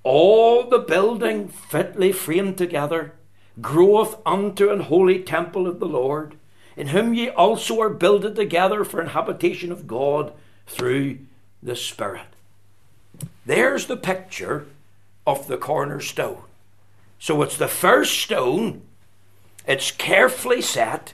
all 0.02 0.68
the 0.68 0.80
building 0.80 1.46
fitly 1.46 2.10
framed 2.10 2.58
together 2.58 3.12
groweth 3.60 4.16
unto 4.24 4.70
an 4.70 4.80
holy 4.80 5.20
temple 5.20 5.66
of 5.66 5.80
the 5.80 5.86
Lord, 5.86 6.36
in 6.76 6.88
whom 6.88 7.14
ye 7.14 7.28
also 7.28 7.80
are 7.80 7.90
builded 7.90 8.36
together 8.36 8.84
for 8.84 9.00
an 9.00 9.08
habitation 9.08 9.72
of 9.72 9.86
God 9.86 10.32
through 10.66 11.18
the 11.62 11.76
Spirit. 11.76 12.26
There's 13.44 13.86
the 13.86 13.96
picture 13.96 14.66
of 15.26 15.46
the 15.46 15.58
cornerstone. 15.58 16.42
So 17.18 17.42
it's 17.42 17.56
the 17.56 17.68
first 17.68 18.18
stone, 18.18 18.82
it's 19.66 19.90
carefully 19.90 20.62
set, 20.62 21.12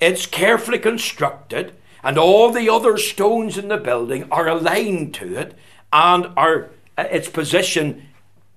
it's 0.00 0.26
carefully 0.26 0.78
constructed, 0.78 1.74
and 2.02 2.16
all 2.16 2.50
the 2.50 2.70
other 2.70 2.96
stones 2.96 3.58
in 3.58 3.68
the 3.68 3.76
building 3.76 4.26
are 4.30 4.48
aligned 4.48 5.12
to 5.14 5.36
it 5.36 5.54
and 5.92 6.28
are 6.36 6.70
uh, 6.96 7.04
its 7.10 7.28
position 7.28 8.04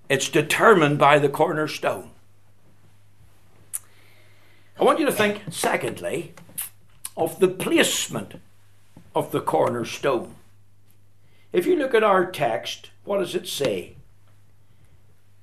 it's 0.08 0.30
determined 0.30 1.00
by 1.00 1.20
the 1.20 1.30
cornerstone. 1.30 2.11
I 4.82 4.84
want 4.84 5.00
you 5.00 5.06
to 5.06 5.12
think, 5.12 5.44
secondly, 5.52 6.34
of 7.16 7.40
the 7.40 7.48
placement 7.48 8.42
of 9.14 9.32
the 9.32 9.40
cornerstone. 9.40 10.34
If 11.54 11.68
you 11.68 11.76
look 11.76 11.94
at 11.94 12.04
our 12.04 12.26
text, 12.26 12.90
what 13.04 13.20
does 13.20 13.36
it 13.36 13.48
say? 13.48 13.98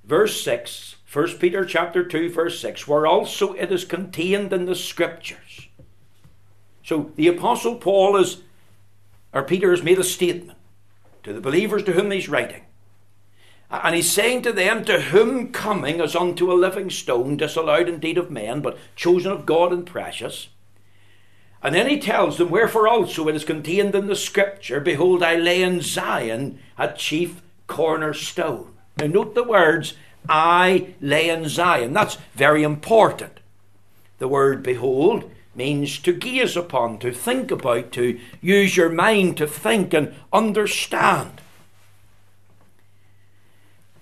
Verse 0.02 0.42
6, 0.42 0.96
1 1.12 1.38
Peter 1.38 1.64
chapter 1.64 2.02
2, 2.02 2.32
verse 2.32 2.58
6, 2.58 2.88
where 2.88 3.06
also 3.06 3.52
it 3.52 3.70
is 3.70 3.84
contained 3.84 4.52
in 4.52 4.64
the 4.64 4.74
scriptures. 4.74 5.68
So 6.82 7.12
the 7.14 7.28
Apostle 7.28 7.76
Paul 7.76 8.16
is, 8.16 8.42
or 9.32 9.44
Peter 9.44 9.70
has 9.70 9.84
made 9.84 10.00
a 10.00 10.04
statement 10.04 10.58
to 11.22 11.32
the 11.32 11.40
believers 11.40 11.84
to 11.84 11.92
whom 11.92 12.10
he's 12.10 12.28
writing. 12.28 12.62
And 13.70 13.94
he's 13.94 14.10
saying 14.10 14.42
to 14.42 14.52
them, 14.52 14.84
To 14.84 15.00
whom 15.00 15.52
coming 15.52 16.00
as 16.00 16.16
unto 16.16 16.50
a 16.50 16.54
living 16.54 16.90
stone, 16.90 17.36
disallowed 17.36 17.88
indeed 17.88 18.16
of 18.16 18.30
men, 18.30 18.60
but 18.62 18.78
chosen 18.96 19.30
of 19.30 19.44
God 19.44 19.72
and 19.72 19.86
precious. 19.86 20.48
And 21.62 21.74
then 21.74 21.88
he 21.88 21.98
tells 21.98 22.38
them, 22.38 22.50
Wherefore 22.50 22.88
also 22.88 23.28
it 23.28 23.34
is 23.34 23.44
contained 23.44 23.94
in 23.94 24.06
the 24.06 24.16
scripture, 24.16 24.80
Behold, 24.80 25.22
I 25.22 25.36
lay 25.36 25.62
in 25.62 25.80
Zion 25.80 26.58
a 26.78 26.92
chief 26.92 27.42
cornerstone. 27.66 28.72
Now 28.98 29.06
note 29.06 29.34
the 29.34 29.44
words, 29.44 29.94
I 30.28 30.94
lay 31.00 31.28
in 31.28 31.48
Zion. 31.48 31.92
That's 31.92 32.16
very 32.34 32.62
important. 32.62 33.40
The 34.18 34.28
word 34.28 34.62
behold 34.62 35.30
means 35.54 35.98
to 35.98 36.12
gaze 36.12 36.56
upon, 36.56 36.98
to 36.98 37.12
think 37.12 37.50
about, 37.50 37.92
to 37.92 38.18
use 38.40 38.76
your 38.76 38.88
mind 38.88 39.36
to 39.36 39.46
think 39.46 39.92
and 39.92 40.14
understand. 40.32 41.40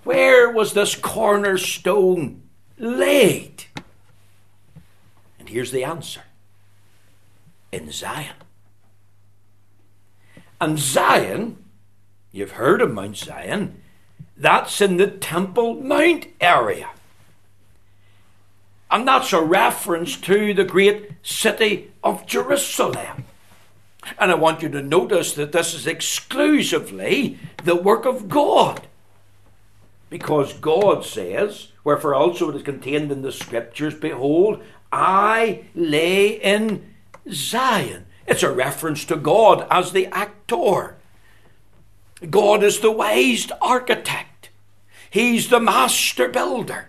Where 0.06 0.48
was 0.48 0.72
this 0.72 0.94
cornerstone 0.94 2.42
laid? 2.78 3.64
And 5.40 5.48
here's 5.48 5.72
the 5.72 5.82
answer 5.82 6.20
in 7.72 7.90
Zion. 7.90 8.36
And 10.60 10.78
Zion, 10.78 11.56
you've 12.30 12.52
heard 12.52 12.80
of 12.80 12.94
Mount 12.94 13.16
Zion, 13.16 13.82
that's 14.36 14.80
in 14.80 14.96
the 14.96 15.08
Temple 15.08 15.74
Mount 15.74 16.28
area. 16.40 16.90
And 18.88 19.08
that's 19.08 19.32
a 19.32 19.42
reference 19.42 20.16
to 20.18 20.54
the 20.54 20.62
great 20.62 21.10
city 21.24 21.90
of 22.04 22.26
Jerusalem. 22.26 23.24
And 24.20 24.30
I 24.30 24.36
want 24.36 24.62
you 24.62 24.68
to 24.68 24.82
notice 24.82 25.32
that 25.32 25.50
this 25.50 25.74
is 25.74 25.88
exclusively 25.88 27.40
the 27.64 27.74
work 27.74 28.04
of 28.04 28.28
God. 28.28 28.86
Because 30.08 30.52
God 30.54 31.04
says, 31.04 31.72
wherefore 31.82 32.14
also 32.14 32.50
it 32.50 32.56
is 32.56 32.62
contained 32.62 33.10
in 33.10 33.22
the 33.22 33.32
scriptures, 33.32 33.94
Behold, 33.94 34.62
I 34.92 35.64
lay 35.74 36.28
in 36.28 36.94
Zion. 37.30 38.06
It's 38.26 38.42
a 38.42 38.52
reference 38.52 39.04
to 39.06 39.16
God 39.16 39.66
as 39.70 39.92
the 39.92 40.06
actor. 40.06 40.96
God 42.30 42.62
is 42.62 42.80
the 42.80 42.90
wise 42.90 43.48
architect. 43.60 44.50
He's 45.10 45.48
the 45.48 45.60
master 45.60 46.28
builder. 46.28 46.88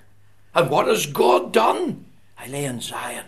And 0.54 0.70
what 0.70 0.88
has 0.88 1.06
God 1.06 1.52
done? 1.52 2.06
I 2.38 2.48
lay 2.48 2.66
in 2.66 2.82
Zion, 2.82 3.26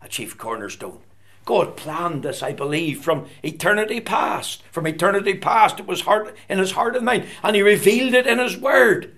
a 0.00 0.08
chief 0.08 0.38
cornerstone. 0.38 1.00
God 1.44 1.76
planned 1.76 2.22
this, 2.22 2.42
I 2.42 2.52
believe, 2.52 3.02
from 3.02 3.26
eternity 3.42 4.00
past. 4.00 4.62
From 4.70 4.86
eternity 4.86 5.34
past, 5.34 5.80
it 5.80 5.86
was 5.86 6.02
heart, 6.02 6.36
in 6.48 6.58
His 6.58 6.72
heart 6.72 6.94
and 6.96 7.04
mind, 7.04 7.26
and 7.42 7.56
He 7.56 7.62
revealed 7.62 8.14
it 8.14 8.26
in 8.26 8.38
His 8.38 8.56
Word. 8.56 9.16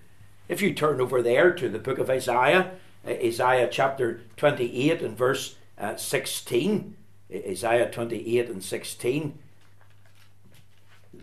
If 0.48 0.60
you 0.60 0.74
turn 0.74 1.00
over 1.00 1.22
there 1.22 1.52
to 1.52 1.68
the 1.68 1.78
book 1.78 1.98
of 1.98 2.10
Isaiah, 2.10 2.72
uh, 3.06 3.10
Isaiah 3.10 3.68
chapter 3.70 4.20
28 4.36 5.02
and 5.02 5.16
verse 5.16 5.56
uh, 5.78 5.96
16, 5.96 6.96
Isaiah 7.32 7.90
28 7.90 8.48
and 8.50 8.62
16, 8.62 9.38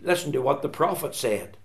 listen 0.02 0.32
to 0.32 0.42
what 0.42 0.62
the 0.62 0.70
prophet 0.70 1.14
said. 1.14 1.58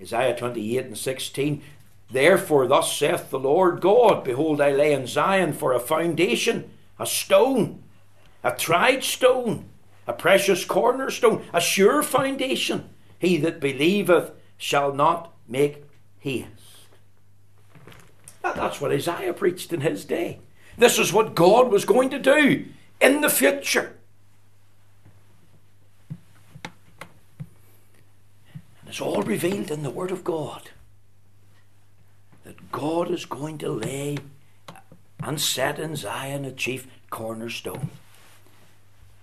Isaiah 0.00 0.36
28 0.36 0.86
and 0.86 0.98
16. 0.98 1.62
Therefore, 2.10 2.66
thus 2.66 2.96
saith 2.96 3.30
the 3.30 3.38
Lord 3.38 3.80
God 3.80 4.24
Behold, 4.24 4.60
I 4.60 4.72
lay 4.72 4.92
in 4.92 5.06
Zion 5.06 5.52
for 5.52 5.72
a 5.72 5.80
foundation, 5.80 6.70
a 6.98 7.06
stone, 7.06 7.82
a 8.42 8.52
tried 8.52 9.04
stone, 9.04 9.66
a 10.06 10.12
precious 10.12 10.64
cornerstone, 10.64 11.44
a 11.52 11.60
sure 11.60 12.02
foundation. 12.02 12.88
He 13.18 13.36
that 13.38 13.60
believeth 13.60 14.32
shall 14.56 14.92
not 14.92 15.32
make 15.48 15.84
haste. 16.24 16.48
That's 18.42 18.80
what 18.80 18.92
Isaiah 18.92 19.34
preached 19.34 19.72
in 19.74 19.82
his 19.82 20.06
day. 20.06 20.40
This 20.78 20.98
is 20.98 21.12
what 21.12 21.34
God 21.34 21.70
was 21.70 21.84
going 21.84 22.08
to 22.10 22.18
do 22.18 22.64
in 23.00 23.20
the 23.20 23.28
future. 23.28 23.96
And 28.80 28.88
it's 28.88 29.00
all 29.02 29.22
revealed 29.22 29.70
in 29.70 29.82
the 29.82 29.90
Word 29.90 30.10
of 30.10 30.24
God 30.24 30.70
that 32.44 32.72
God 32.72 33.10
is 33.10 33.26
going 33.26 33.58
to 33.58 33.68
lay 33.68 34.16
and 35.22 35.40
set 35.40 35.78
in 35.78 35.94
Zion 35.94 36.46
a 36.46 36.52
chief 36.52 36.86
cornerstone. 37.10 37.90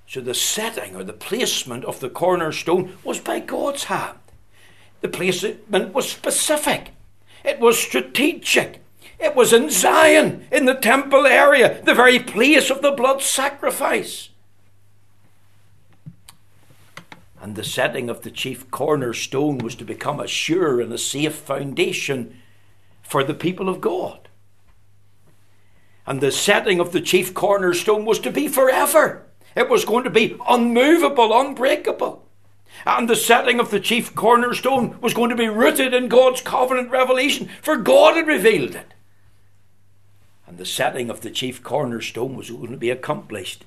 So 0.08 0.22
the 0.22 0.34
setting 0.34 0.96
or 0.96 1.04
the 1.04 1.14
placement 1.14 1.84
of 1.86 2.00
the 2.00 2.10
cornerstone 2.10 2.98
was 3.04 3.20
by 3.20 3.40
God's 3.40 3.86
hand. 3.86 4.20
The 5.02 5.10
placement 5.10 5.94
was 5.94 6.10
specific, 6.10 6.92
it 7.44 7.60
was 7.60 7.78
strategic. 7.78 8.78
It 9.20 9.36
was 9.36 9.54
in 9.54 9.70
Zion, 9.70 10.48
in 10.52 10.66
the 10.66 10.74
temple 10.74 11.28
area, 11.28 11.80
the 11.84 11.94
very 11.94 12.18
place 12.18 12.72
of 12.72 12.82
the 12.82 12.92
blood 12.92 13.22
sacrifice. 13.22 14.30
And 17.40 17.56
the 17.56 17.64
setting 17.64 18.10
of 18.10 18.22
the 18.22 18.32
chief 18.32 18.72
cornerstone 18.72 19.60
was 19.60 19.76
to 19.76 19.86
become 19.86 20.20
a 20.20 20.28
sure 20.28 20.82
and 20.82 20.92
a 20.92 20.98
safe 20.98 21.36
foundation 21.36 22.40
for 23.04 23.24
the 23.24 23.36
people 23.36 23.70
of 23.70 23.80
God. 23.80 24.28
And 26.08 26.20
the 26.20 26.32
setting 26.32 26.80
of 26.80 26.92
the 26.92 27.02
chief 27.02 27.34
cornerstone 27.34 28.06
was 28.06 28.20
to 28.20 28.32
be 28.32 28.48
forever. 28.48 29.28
It 29.56 29.70
was 29.70 29.86
going 29.86 30.04
to 30.04 30.10
be 30.10 30.36
unmovable, 30.48 31.40
unbreakable. 31.40 32.26
And 32.86 33.10
the 33.10 33.16
setting 33.16 33.60
of 33.60 33.72
the 33.72 33.80
chief 33.80 34.16
cornerstone 34.16 35.00
was 35.02 35.14
going 35.14 35.30
to 35.30 35.36
be 35.36 35.48
rooted 35.48 35.94
in 35.94 36.08
God's 36.08 36.42
covenant 36.42 36.90
revelation, 36.90 37.50
for 37.62 37.76
God 37.78 38.16
had 38.16 38.28
revealed 38.28 38.76
it. 38.76 38.94
And 40.48 40.58
the 40.58 40.66
setting 40.66 41.10
of 41.10 41.22
the 41.22 41.32
chief 41.32 41.64
cornerstone 41.64 42.36
was 42.36 42.50
going 42.50 42.72
to 42.72 42.78
be 42.78 42.90
accomplished 42.90 43.66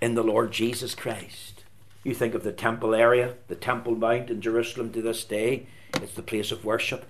in 0.00 0.14
the 0.14 0.22
Lord 0.22 0.52
Jesus 0.52 0.94
Christ. 0.94 1.64
You 2.04 2.14
think 2.14 2.34
of 2.34 2.44
the 2.44 2.52
temple 2.52 2.94
area, 2.94 3.34
the 3.48 3.54
Temple 3.54 3.94
Mount 3.94 4.30
in 4.30 4.40
Jerusalem 4.40 4.92
to 4.92 5.02
this 5.02 5.24
day, 5.24 5.66
it's 5.94 6.14
the 6.14 6.22
place 6.22 6.52
of 6.52 6.64
worship. 6.64 7.04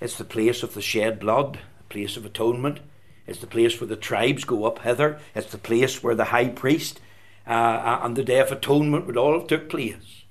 It's 0.00 0.18
the 0.18 0.24
place 0.24 0.62
of 0.62 0.74
the 0.74 0.82
shed 0.82 1.20
blood, 1.20 1.60
the 1.78 1.84
place 1.88 2.16
of 2.16 2.26
atonement. 2.26 2.80
It's 3.26 3.40
the 3.40 3.46
place 3.46 3.80
where 3.80 3.88
the 3.88 3.96
tribes 3.96 4.44
go 4.44 4.64
up 4.64 4.80
hither. 4.80 5.18
It's 5.34 5.50
the 5.50 5.58
place 5.58 6.02
where 6.02 6.14
the 6.14 6.24
high 6.24 6.48
priest 6.48 7.00
uh, 7.46 7.50
uh, 7.50 8.00
and 8.02 8.16
the 8.16 8.24
Day 8.24 8.40
of 8.40 8.50
Atonement 8.50 9.06
would 9.06 9.16
all 9.16 9.38
have 9.38 9.48
took 9.48 9.68
place. 9.68 10.24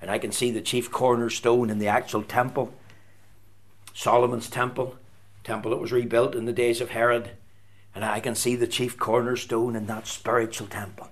And 0.00 0.10
I 0.10 0.18
can 0.18 0.32
see 0.32 0.50
the 0.50 0.60
chief 0.60 0.90
cornerstone 0.90 1.70
in 1.70 1.78
the 1.78 1.88
actual 1.88 2.22
temple, 2.22 2.72
Solomon's 3.94 4.50
temple, 4.50 4.96
temple 5.44 5.70
that 5.70 5.80
was 5.80 5.92
rebuilt 5.92 6.34
in 6.34 6.44
the 6.44 6.52
days 6.52 6.80
of 6.80 6.90
Herod. 6.90 7.30
And 7.94 8.04
I 8.04 8.20
can 8.20 8.34
see 8.34 8.56
the 8.56 8.66
chief 8.66 8.98
cornerstone 8.98 9.76
in 9.76 9.86
that 9.86 10.06
spiritual 10.06 10.66
temple 10.66 11.10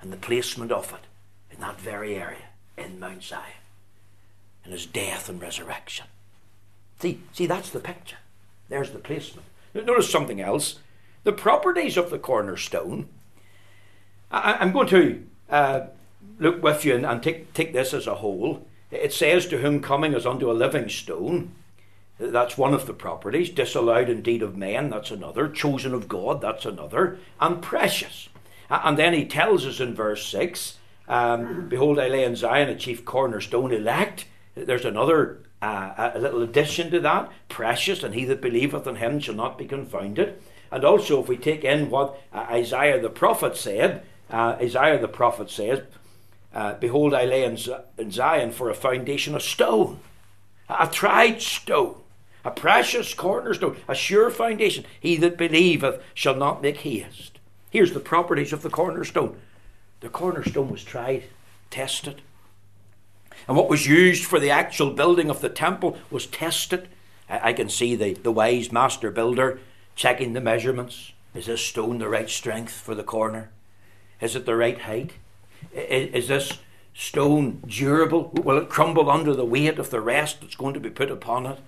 and 0.00 0.12
the 0.12 0.16
placement 0.16 0.70
of 0.70 0.92
it 0.92 1.54
in 1.54 1.60
that 1.60 1.80
very 1.80 2.14
area 2.14 2.50
in 2.76 3.00
Mount 3.00 3.22
Zion 3.22 3.42
and 4.64 4.72
his 4.72 4.86
death 4.86 5.28
and 5.28 5.40
resurrection. 5.40 6.06
See, 7.00 7.20
see, 7.32 7.46
that's 7.46 7.70
the 7.70 7.80
picture. 7.80 8.18
There's 8.68 8.90
the 8.90 8.98
placement. 8.98 9.46
Notice 9.74 10.10
something 10.10 10.40
else. 10.40 10.78
The 11.24 11.32
properties 11.32 11.96
of 11.96 12.10
the 12.10 12.18
cornerstone. 12.18 13.08
I, 14.30 14.62
am 14.62 14.72
going 14.72 14.88
to 14.88 15.26
uh, 15.48 15.80
look 16.38 16.62
with 16.62 16.84
you 16.84 16.94
and, 16.94 17.06
and 17.06 17.22
take, 17.22 17.52
take 17.52 17.72
this 17.72 17.92
as 17.92 18.06
a 18.06 18.16
whole. 18.16 18.66
It 18.90 19.12
says, 19.12 19.46
To 19.46 19.58
whom 19.58 19.80
coming 19.80 20.14
is 20.14 20.26
unto 20.26 20.50
a 20.50 20.52
living 20.52 20.88
stone. 20.88 21.52
That's 22.18 22.58
one 22.58 22.74
of 22.74 22.86
the 22.86 22.92
properties. 22.92 23.50
Disallowed 23.50 24.10
indeed 24.10 24.42
of 24.42 24.56
men, 24.56 24.90
that's 24.90 25.10
another. 25.10 25.48
Chosen 25.48 25.94
of 25.94 26.06
God, 26.06 26.40
that's 26.40 26.66
another. 26.66 27.18
And 27.40 27.62
precious. 27.62 28.28
And 28.68 28.98
then 28.98 29.14
he 29.14 29.24
tells 29.24 29.66
us 29.66 29.80
in 29.80 29.94
verse 29.94 30.26
6 30.26 30.78
um, 31.08 31.68
Behold, 31.68 31.98
I 31.98 32.08
lay 32.08 32.24
in 32.24 32.36
Zion 32.36 32.68
a 32.68 32.76
chief 32.76 33.04
cornerstone 33.04 33.72
elect. 33.72 34.26
There's 34.54 34.84
another 34.84 35.42
uh, 35.62 36.12
a 36.14 36.18
little 36.18 36.42
addition 36.42 36.90
to 36.90 37.00
that 37.00 37.30
precious, 37.48 38.02
and 38.02 38.14
he 38.14 38.24
that 38.24 38.40
believeth 38.40 38.86
in 38.86 38.96
him 38.96 39.18
shall 39.20 39.34
not 39.34 39.58
be 39.58 39.66
confounded. 39.66 40.40
And 40.70 40.84
also, 40.84 41.20
if 41.20 41.28
we 41.28 41.36
take 41.36 41.64
in 41.64 41.90
what 41.90 42.18
uh, 42.32 42.46
Isaiah 42.50 43.00
the 43.00 43.10
prophet 43.10 43.56
said, 43.56 44.04
uh, 44.30 44.56
Isaiah 44.60 44.98
the 44.98 45.08
prophet 45.08 45.50
says, 45.50 45.80
uh, 46.54 46.74
Behold, 46.74 47.14
I 47.14 47.24
lay 47.24 47.44
in, 47.44 47.58
in 47.98 48.10
Zion 48.10 48.52
for 48.52 48.70
a 48.70 48.74
foundation 48.74 49.34
of 49.34 49.42
stone, 49.42 50.00
a 50.68 50.86
tried 50.86 51.42
stone, 51.42 51.96
a 52.44 52.50
precious 52.50 53.14
cornerstone, 53.14 53.76
a 53.88 53.94
sure 53.94 54.30
foundation. 54.30 54.84
He 54.98 55.16
that 55.16 55.36
believeth 55.36 56.02
shall 56.14 56.36
not 56.36 56.62
make 56.62 56.78
haste. 56.78 57.38
Here's 57.70 57.92
the 57.92 58.00
properties 58.00 58.52
of 58.52 58.62
the 58.62 58.70
cornerstone 58.70 59.36
the 60.00 60.08
cornerstone 60.08 60.70
was 60.70 60.82
tried, 60.82 61.24
tested, 61.68 62.22
and 63.46 63.56
what 63.56 63.68
was 63.68 63.86
used 63.86 64.24
for 64.24 64.40
the 64.40 64.50
actual 64.50 64.90
building 64.90 65.30
of 65.30 65.40
the 65.40 65.48
temple 65.48 65.98
was 66.10 66.26
tested. 66.26 66.88
I, 67.28 67.52
can 67.52 67.68
see 67.68 67.94
the, 67.94 68.14
the 68.14 68.32
wise 68.32 68.72
master 68.72 69.10
builder 69.10 69.60
checking 69.94 70.32
the 70.32 70.40
measurements. 70.40 71.12
Is 71.34 71.46
this 71.46 71.64
stone 71.64 71.98
the 71.98 72.08
right 72.08 72.28
strength 72.28 72.72
for 72.72 72.94
the 72.94 73.04
corner? 73.04 73.50
Is 74.20 74.36
it 74.36 74.46
the 74.46 74.56
right 74.56 74.80
height? 74.80 75.12
Is, 75.72 76.12
is 76.14 76.28
this 76.28 76.58
stone 76.94 77.62
durable? 77.66 78.30
Will 78.34 78.58
it 78.58 78.68
crumble 78.68 79.10
under 79.10 79.34
the 79.34 79.44
weight 79.44 79.78
of 79.78 79.90
the 79.90 80.00
rest 80.00 80.40
that's 80.40 80.56
going 80.56 80.74
to 80.74 80.80
be 80.80 80.90
put 80.90 81.10
upon 81.10 81.46
it? 81.46 81.58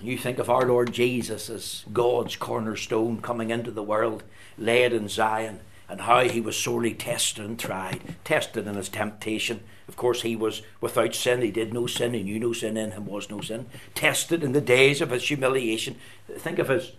You 0.00 0.18
think 0.18 0.38
of 0.38 0.50
our 0.50 0.66
Lord 0.66 0.92
Jesus 0.92 1.48
as 1.48 1.84
God's 1.92 2.36
cornerstone 2.36 3.20
coming 3.22 3.50
into 3.50 3.70
the 3.70 3.82
world, 3.82 4.22
laid 4.58 4.92
in 4.92 5.08
Zion, 5.08 5.60
and 5.88 6.02
how 6.02 6.20
he 6.20 6.40
was 6.40 6.56
sorely 6.56 6.94
tested 6.94 7.44
and 7.44 7.58
tried, 7.58 8.16
tested 8.24 8.66
in 8.66 8.74
his 8.74 8.88
temptation, 8.88 9.60
of 9.88 9.96
course, 9.96 10.22
he 10.22 10.34
was 10.34 10.62
without 10.80 11.14
sin. 11.14 11.42
He 11.42 11.50
did 11.50 11.74
no 11.74 11.86
sin. 11.86 12.14
He 12.14 12.22
knew 12.22 12.40
no 12.40 12.52
sin. 12.52 12.76
In 12.76 12.92
him 12.92 13.06
was 13.06 13.28
no 13.28 13.40
sin. 13.40 13.66
Tested 13.94 14.42
in 14.42 14.52
the 14.52 14.60
days 14.60 15.00
of 15.00 15.10
his 15.10 15.28
humiliation. 15.28 15.96
Think 16.38 16.58
of 16.58 16.68
his 16.68 16.92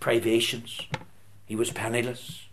privations. 0.00 0.80
He 1.46 1.54
was 1.54 1.70
penniless. 1.70 2.46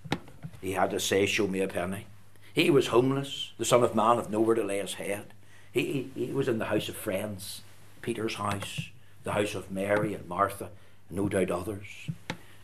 He 0.61 0.73
had 0.73 0.91
to 0.91 0.99
say, 0.99 1.25
Show 1.25 1.47
me 1.47 1.61
a 1.61 1.67
penny. 1.67 2.05
He 2.53 2.69
was 2.69 2.87
homeless, 2.87 3.53
the 3.57 3.65
Son 3.65 3.83
of 3.83 3.95
Man 3.95 4.17
with 4.17 4.29
nowhere 4.29 4.55
to 4.55 4.63
lay 4.63 4.79
his 4.79 4.95
head. 4.95 5.33
He, 5.71 6.09
he, 6.15 6.25
he 6.25 6.33
was 6.33 6.47
in 6.47 6.57
the 6.57 6.65
house 6.65 6.89
of 6.89 6.95
friends, 6.95 7.61
Peter's 8.01 8.35
house, 8.35 8.89
the 9.23 9.33
house 9.33 9.55
of 9.55 9.71
Mary 9.71 10.13
and 10.13 10.27
Martha, 10.27 10.69
and 11.07 11.17
no 11.17 11.29
doubt 11.29 11.51
others. 11.51 12.07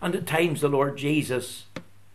And 0.01 0.15
at 0.15 0.27
times 0.27 0.61
the 0.61 0.69
Lord 0.69 0.97
Jesus 0.97 1.65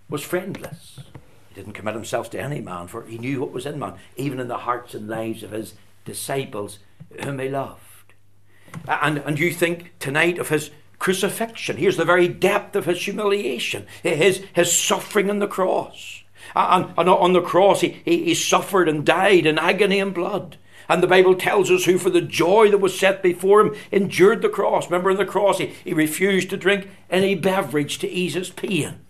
was 0.09 0.23
friendless. 0.23 1.01
He 1.49 1.55
didn't 1.55 1.73
commit 1.73 1.95
himself 1.95 2.31
to 2.31 2.41
any 2.41 2.61
man, 2.61 2.89
for 2.89 3.05
he 3.05 3.19
knew 3.19 3.41
what 3.41 3.53
was 3.53 3.67
in 3.67 3.79
man, 3.79 3.95
even 4.17 4.41
in 4.41 4.49
the 4.49 4.59
hearts 4.59 4.95
and 4.95 5.09
lives 5.09 5.43
of 5.43 5.53
his 5.53 5.75
disciples 6.05 6.79
whom 7.23 7.39
he 7.39 7.49
loved. 7.49 7.81
And, 8.87 9.19
and 9.19 9.39
you 9.39 9.53
think 9.53 9.93
tonight 9.99 10.39
of 10.39 10.49
his 10.49 10.71
crucifixion. 11.01 11.79
Here's 11.79 11.97
the 11.97 12.05
very 12.05 12.29
depth 12.29 12.77
of 12.77 12.85
his 12.85 13.03
humiliation, 13.03 13.87
his, 14.05 14.45
his 14.53 14.73
suffering 14.73 15.29
on 15.29 15.41
the 15.41 15.49
cross. 15.49 16.23
And, 16.55 16.95
and 16.97 17.09
on 17.09 17.33
the 17.33 17.43
cross, 17.43 17.81
he, 17.81 18.01
he, 18.05 18.25
he 18.27 18.35
suffered 18.35 18.89
and 18.89 19.05
died 19.05 19.47
in 19.47 19.59
agony 19.59 19.99
and 19.99 20.15
blood. 20.15 20.57
And 20.89 21.03
the 21.03 21.09
Bible 21.09 21.35
tells 21.37 21.71
us 21.71 21.85
who, 21.85 21.99
for 21.99 22.11
the 22.11 22.21
joy 22.21 22.71
that 22.71 22.79
was 22.79 22.99
set 22.99 23.23
before 23.23 23.61
him, 23.61 23.75
endured 23.91 24.43
the 24.43 24.49
cross. 24.49 24.87
Remember, 24.87 25.11
in 25.11 25.17
the 25.17 25.25
cross, 25.25 25.59
he, 25.59 25.67
he 25.85 25.95
refused 25.95 26.51
to 26.51 26.57
drink 26.57 26.89
any 27.09 27.35
beverage 27.35 27.99
to 27.99 28.09
ease 28.09 28.35
his 28.35 28.51
pain. 28.51 29.01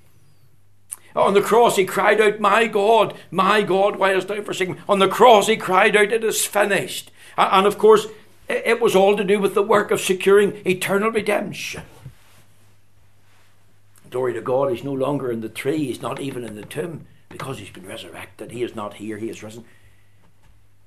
On 1.16 1.34
the 1.34 1.42
cross, 1.42 1.76
he 1.76 1.84
cried 1.84 2.20
out, 2.20 2.38
My 2.38 2.66
God, 2.66 3.14
my 3.30 3.62
God, 3.62 3.96
why 3.96 4.10
hast 4.10 4.28
thou 4.28 4.40
forsaken 4.42 4.74
me? 4.74 4.80
On 4.88 5.00
the 5.00 5.08
cross, 5.08 5.48
he 5.48 5.56
cried 5.56 5.96
out, 5.96 6.12
It 6.12 6.22
is 6.22 6.44
finished. 6.44 7.10
And 7.36 7.66
of 7.66 7.78
course, 7.78 8.06
it 8.50 8.80
was 8.80 8.96
all 8.96 9.16
to 9.16 9.24
do 9.24 9.38
with 9.38 9.54
the 9.54 9.62
work 9.62 9.90
of 9.90 10.00
securing 10.00 10.60
eternal 10.66 11.10
redemption. 11.10 11.82
Glory 14.10 14.32
to 14.32 14.40
God, 14.40 14.72
he's 14.72 14.82
no 14.82 14.92
longer 14.92 15.30
in 15.30 15.40
the 15.40 15.48
tree, 15.48 15.86
he's 15.86 16.02
not 16.02 16.20
even 16.20 16.44
in 16.44 16.56
the 16.56 16.64
tomb 16.64 17.06
because 17.28 17.58
he's 17.58 17.70
been 17.70 17.86
resurrected. 17.86 18.50
He 18.50 18.62
is 18.62 18.74
not 18.74 18.94
here, 18.94 19.18
he 19.18 19.30
is 19.30 19.42
risen. 19.42 19.64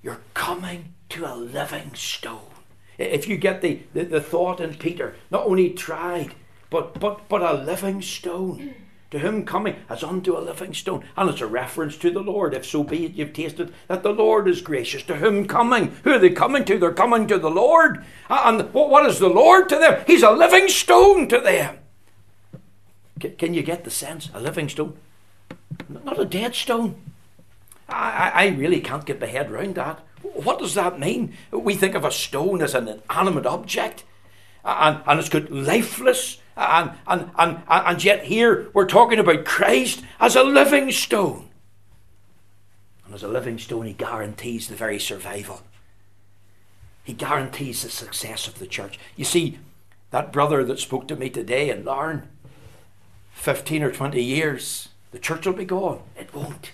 You're 0.01 0.21
coming 0.33 0.93
to 1.09 1.25
a 1.25 1.33
living 1.35 1.93
stone. 1.93 2.51
If 2.97 3.27
you 3.27 3.37
get 3.37 3.61
the, 3.61 3.81
the, 3.93 4.03
the 4.03 4.21
thought 4.21 4.59
in 4.59 4.75
Peter, 4.75 5.15
not 5.31 5.45
only 5.45 5.69
tried, 5.69 6.35
but, 6.69 6.99
but, 6.99 7.29
but 7.29 7.41
a 7.41 7.53
living 7.53 8.01
stone 8.01 8.75
to 9.13 9.19
whom 9.19 9.45
coming 9.45 9.75
as 9.89 10.03
unto 10.03 10.35
a 10.35 10.41
living 10.41 10.73
stone. 10.73 11.05
And 11.15 11.29
it's 11.29 11.39
a 11.39 11.45
reference 11.45 11.97
to 11.97 12.09
the 12.09 12.19
Lord. 12.19 12.55
If 12.55 12.65
so 12.65 12.83
be 12.83 13.05
it 13.05 13.13
you've 13.13 13.31
tasted 13.31 13.71
that 13.87 14.01
the 14.01 14.09
Lord 14.11 14.47
is 14.47 14.59
gracious. 14.61 15.03
To 15.03 15.17
whom 15.17 15.47
coming? 15.47 15.95
Who 16.03 16.13
are 16.13 16.19
they 16.19 16.31
coming 16.31 16.65
to? 16.65 16.79
They're 16.79 16.91
coming 16.91 17.27
to 17.27 17.37
the 17.37 17.51
Lord. 17.51 18.03
And 18.27 18.73
what 18.73 19.05
is 19.05 19.19
the 19.19 19.29
Lord 19.29 19.69
to 19.69 19.77
them? 19.77 20.03
He's 20.07 20.23
a 20.23 20.31
living 20.31 20.67
stone 20.67 21.27
to 21.27 21.39
them. 21.39 21.77
Can 23.37 23.53
you 23.53 23.61
get 23.61 23.83
the 23.83 23.91
sense? 23.91 24.31
A 24.33 24.41
living 24.41 24.67
stone? 24.67 24.97
Not 25.87 26.19
a 26.19 26.25
dead 26.25 26.55
stone. 26.55 26.95
I, 27.87 28.47
really 28.57 28.81
can't 28.81 29.05
get 29.05 29.21
my 29.21 29.27
head 29.27 29.51
around 29.51 29.75
that. 29.75 29.99
What 30.23 30.57
does 30.57 30.73
that 30.73 30.99
mean? 30.99 31.37
We 31.51 31.75
think 31.75 31.93
of 31.93 32.03
a 32.03 32.11
stone 32.11 32.63
as 32.63 32.73
an 32.73 32.87
inanimate 32.87 33.45
object, 33.45 34.05
and, 34.65 35.01
and 35.05 35.19
it's 35.19 35.29
got 35.29 35.51
lifeless, 35.51 36.39
and, 36.55 36.91
and, 37.07 37.31
and, 37.37 37.63
and 37.67 38.03
yet 38.03 38.25
here 38.25 38.69
we're 38.73 38.85
talking 38.85 39.19
about 39.19 39.45
Christ 39.45 40.03
as 40.19 40.35
a 40.35 40.43
living 40.43 40.91
stone. 40.91 41.49
And 43.05 43.13
as 43.13 43.23
a 43.23 43.27
living 43.27 43.57
stone, 43.57 43.85
he 43.85 43.93
guarantees 43.93 44.67
the 44.67 44.75
very 44.75 44.99
survival. 44.99 45.61
He 47.03 47.13
guarantees 47.13 47.83
the 47.83 47.89
success 47.89 48.47
of 48.47 48.59
the 48.59 48.67
church. 48.67 48.97
You 49.15 49.25
see, 49.25 49.59
that 50.11 50.31
brother 50.31 50.63
that 50.63 50.79
spoke 50.79 51.07
to 51.07 51.15
me 51.15 51.29
today 51.29 51.69
in 51.69 51.83
Larne, 51.83 52.29
15 53.33 53.83
or 53.83 53.91
20 53.91 54.23
years, 54.23 54.89
the 55.11 55.19
church 55.19 55.45
will 55.45 55.53
be 55.53 55.65
gone. 55.65 56.01
It 56.17 56.33
won't. 56.33 56.71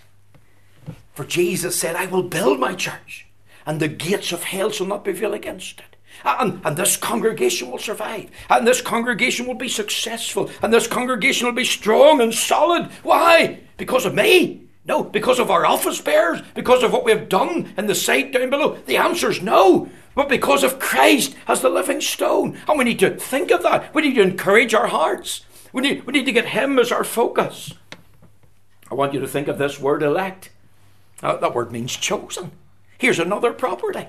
For 1.13 1.25
Jesus 1.25 1.77
said, 1.77 1.95
I 1.95 2.05
will 2.05 2.23
build 2.23 2.59
my 2.59 2.75
church, 2.75 3.27
and 3.65 3.79
the 3.79 3.87
gates 3.87 4.31
of 4.31 4.43
hell 4.43 4.69
shall 4.69 4.87
not 4.87 5.03
prevail 5.03 5.33
against 5.33 5.79
it. 5.79 5.88
And, 6.23 6.61
and 6.65 6.77
this 6.77 6.97
congregation 6.97 7.71
will 7.71 7.77
survive. 7.77 8.29
And 8.49 8.67
this 8.67 8.81
congregation 8.81 9.47
will 9.47 9.55
be 9.55 9.69
successful. 9.69 10.49
And 10.61 10.73
this 10.73 10.87
congregation 10.87 11.47
will 11.47 11.53
be 11.53 11.65
strong 11.65 12.21
and 12.21 12.33
solid. 12.33 12.85
Why? 13.03 13.61
Because 13.77 14.05
of 14.05 14.13
me? 14.13 14.63
No. 14.85 15.03
Because 15.03 15.39
of 15.39 15.51
our 15.51 15.65
office 15.65 16.01
bearers? 16.01 16.41
Because 16.55 16.83
of 16.83 16.91
what 16.91 17.05
we 17.05 17.11
have 17.11 17.29
done 17.29 17.73
in 17.77 17.87
the 17.87 17.95
site 17.95 18.33
down 18.33 18.49
below? 18.49 18.75
The 18.85 18.97
answer 18.97 19.29
is 19.29 19.41
no. 19.41 19.89
But 20.15 20.29
because 20.29 20.63
of 20.63 20.79
Christ 20.79 21.35
as 21.47 21.61
the 21.61 21.69
living 21.69 22.01
stone. 22.01 22.57
And 22.67 22.77
we 22.77 22.83
need 22.83 22.99
to 22.99 23.15
think 23.15 23.51
of 23.51 23.63
that. 23.63 23.93
We 23.93 24.01
need 24.01 24.15
to 24.15 24.21
encourage 24.21 24.73
our 24.73 24.87
hearts. 24.87 25.45
We 25.71 25.81
need, 25.81 26.05
we 26.05 26.13
need 26.13 26.25
to 26.25 26.31
get 26.31 26.47
Him 26.47 26.79
as 26.79 26.91
our 26.91 27.03
focus. 27.03 27.73
I 28.91 28.95
want 28.95 29.13
you 29.13 29.19
to 29.19 29.27
think 29.27 29.47
of 29.47 29.57
this 29.57 29.79
word 29.79 30.01
elect. 30.01 30.49
That 31.21 31.53
word 31.53 31.71
means 31.71 31.95
chosen. 31.95 32.51
Here's 32.97 33.19
another 33.19 33.53
property. 33.53 34.07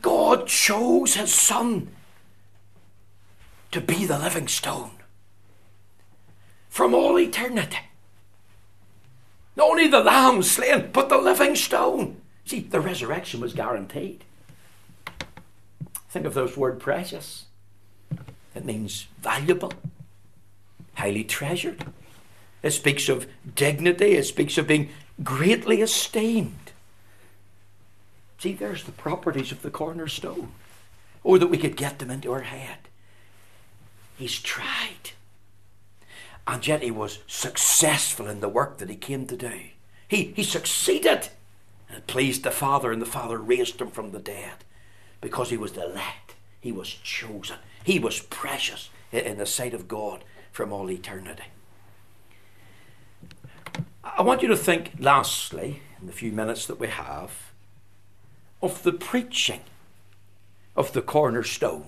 God 0.00 0.46
chose 0.46 1.14
his 1.14 1.34
son 1.34 1.88
to 3.70 3.80
be 3.80 4.04
the 4.04 4.18
living 4.18 4.48
stone 4.48 4.92
from 6.68 6.94
all 6.94 7.18
eternity. 7.18 7.78
Not 9.56 9.70
only 9.70 9.88
the 9.88 10.00
lamb 10.00 10.42
slain, 10.42 10.90
but 10.92 11.08
the 11.08 11.18
living 11.18 11.56
stone. 11.56 12.20
See, 12.44 12.60
the 12.60 12.80
resurrection 12.80 13.40
was 13.40 13.52
guaranteed. 13.52 14.24
Think 16.08 16.24
of 16.24 16.34
those 16.34 16.56
word 16.56 16.78
precious. 16.78 17.46
It 18.54 18.64
means 18.64 19.08
valuable, 19.20 19.72
highly 20.94 21.24
treasured. 21.24 21.84
It 22.62 22.70
speaks 22.70 23.08
of 23.08 23.26
dignity, 23.54 24.12
it 24.12 24.24
speaks 24.24 24.56
of 24.58 24.66
being 24.66 24.90
greatly 25.22 25.82
esteemed. 25.82 26.67
See, 28.38 28.52
there's 28.52 28.84
the 28.84 28.92
properties 28.92 29.52
of 29.52 29.62
the 29.62 29.70
cornerstone. 29.70 30.52
Or 31.24 31.38
that 31.38 31.48
we 31.48 31.58
could 31.58 31.76
get 31.76 31.98
them 31.98 32.10
into 32.10 32.32
our 32.32 32.42
head. 32.42 32.78
He's 34.16 34.40
tried. 34.40 35.10
And 36.46 36.66
yet 36.66 36.82
he 36.82 36.90
was 36.90 37.18
successful 37.26 38.28
in 38.28 38.40
the 38.40 38.48
work 38.48 38.78
that 38.78 38.88
he 38.88 38.96
came 38.96 39.26
to 39.26 39.36
do. 39.36 39.60
He, 40.06 40.32
he 40.34 40.42
succeeded. 40.42 41.28
And 41.88 41.98
it 41.98 42.06
pleased 42.06 42.44
the 42.44 42.50
Father, 42.50 42.92
and 42.92 43.02
the 43.02 43.06
Father 43.06 43.38
raised 43.38 43.80
him 43.80 43.90
from 43.90 44.12
the 44.12 44.18
dead 44.18 44.64
because 45.20 45.50
he 45.50 45.56
was 45.56 45.72
the 45.72 45.84
elect. 45.84 46.34
He 46.60 46.72
was 46.72 46.88
chosen. 46.88 47.58
He 47.82 47.98
was 47.98 48.20
precious 48.20 48.90
in 49.12 49.38
the 49.38 49.46
sight 49.46 49.74
of 49.74 49.88
God 49.88 50.24
from 50.52 50.72
all 50.72 50.90
eternity. 50.90 51.44
I 54.04 54.22
want 54.22 54.42
you 54.42 54.48
to 54.48 54.56
think, 54.56 54.92
lastly, 54.98 55.82
in 56.00 56.06
the 56.06 56.12
few 56.12 56.32
minutes 56.32 56.66
that 56.66 56.80
we 56.80 56.88
have, 56.88 57.47
of 58.62 58.82
the 58.82 58.92
preaching 58.92 59.60
of 60.76 60.92
the 60.92 61.02
cornerstone. 61.02 61.86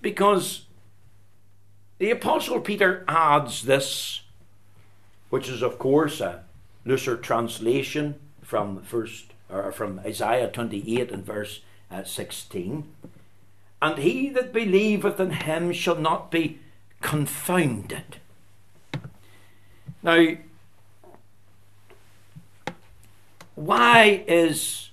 Because 0.00 0.66
the 1.98 2.10
Apostle 2.10 2.60
Peter 2.60 3.04
adds 3.08 3.62
this, 3.62 4.22
which 5.30 5.48
is, 5.48 5.62
of 5.62 5.78
course, 5.78 6.20
a 6.20 6.44
looser 6.84 7.16
translation 7.16 8.16
from 8.42 8.82
first 8.82 9.32
or 9.50 9.72
from 9.72 10.00
Isaiah 10.00 10.48
28 10.48 11.10
and 11.10 11.24
verse 11.24 11.60
uh, 11.90 12.04
16. 12.04 12.84
And 13.80 13.98
he 13.98 14.30
that 14.30 14.52
believeth 14.52 15.20
in 15.20 15.30
him 15.30 15.72
shall 15.72 15.96
not 15.96 16.30
be 16.30 16.58
confounded. 17.00 18.16
Now, 20.02 20.36
why 23.54 24.24
is 24.26 24.90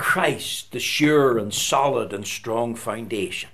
Christ, 0.00 0.72
the 0.72 0.80
sure 0.80 1.36
and 1.36 1.52
solid 1.52 2.14
and 2.14 2.26
strong 2.26 2.74
foundation. 2.74 3.50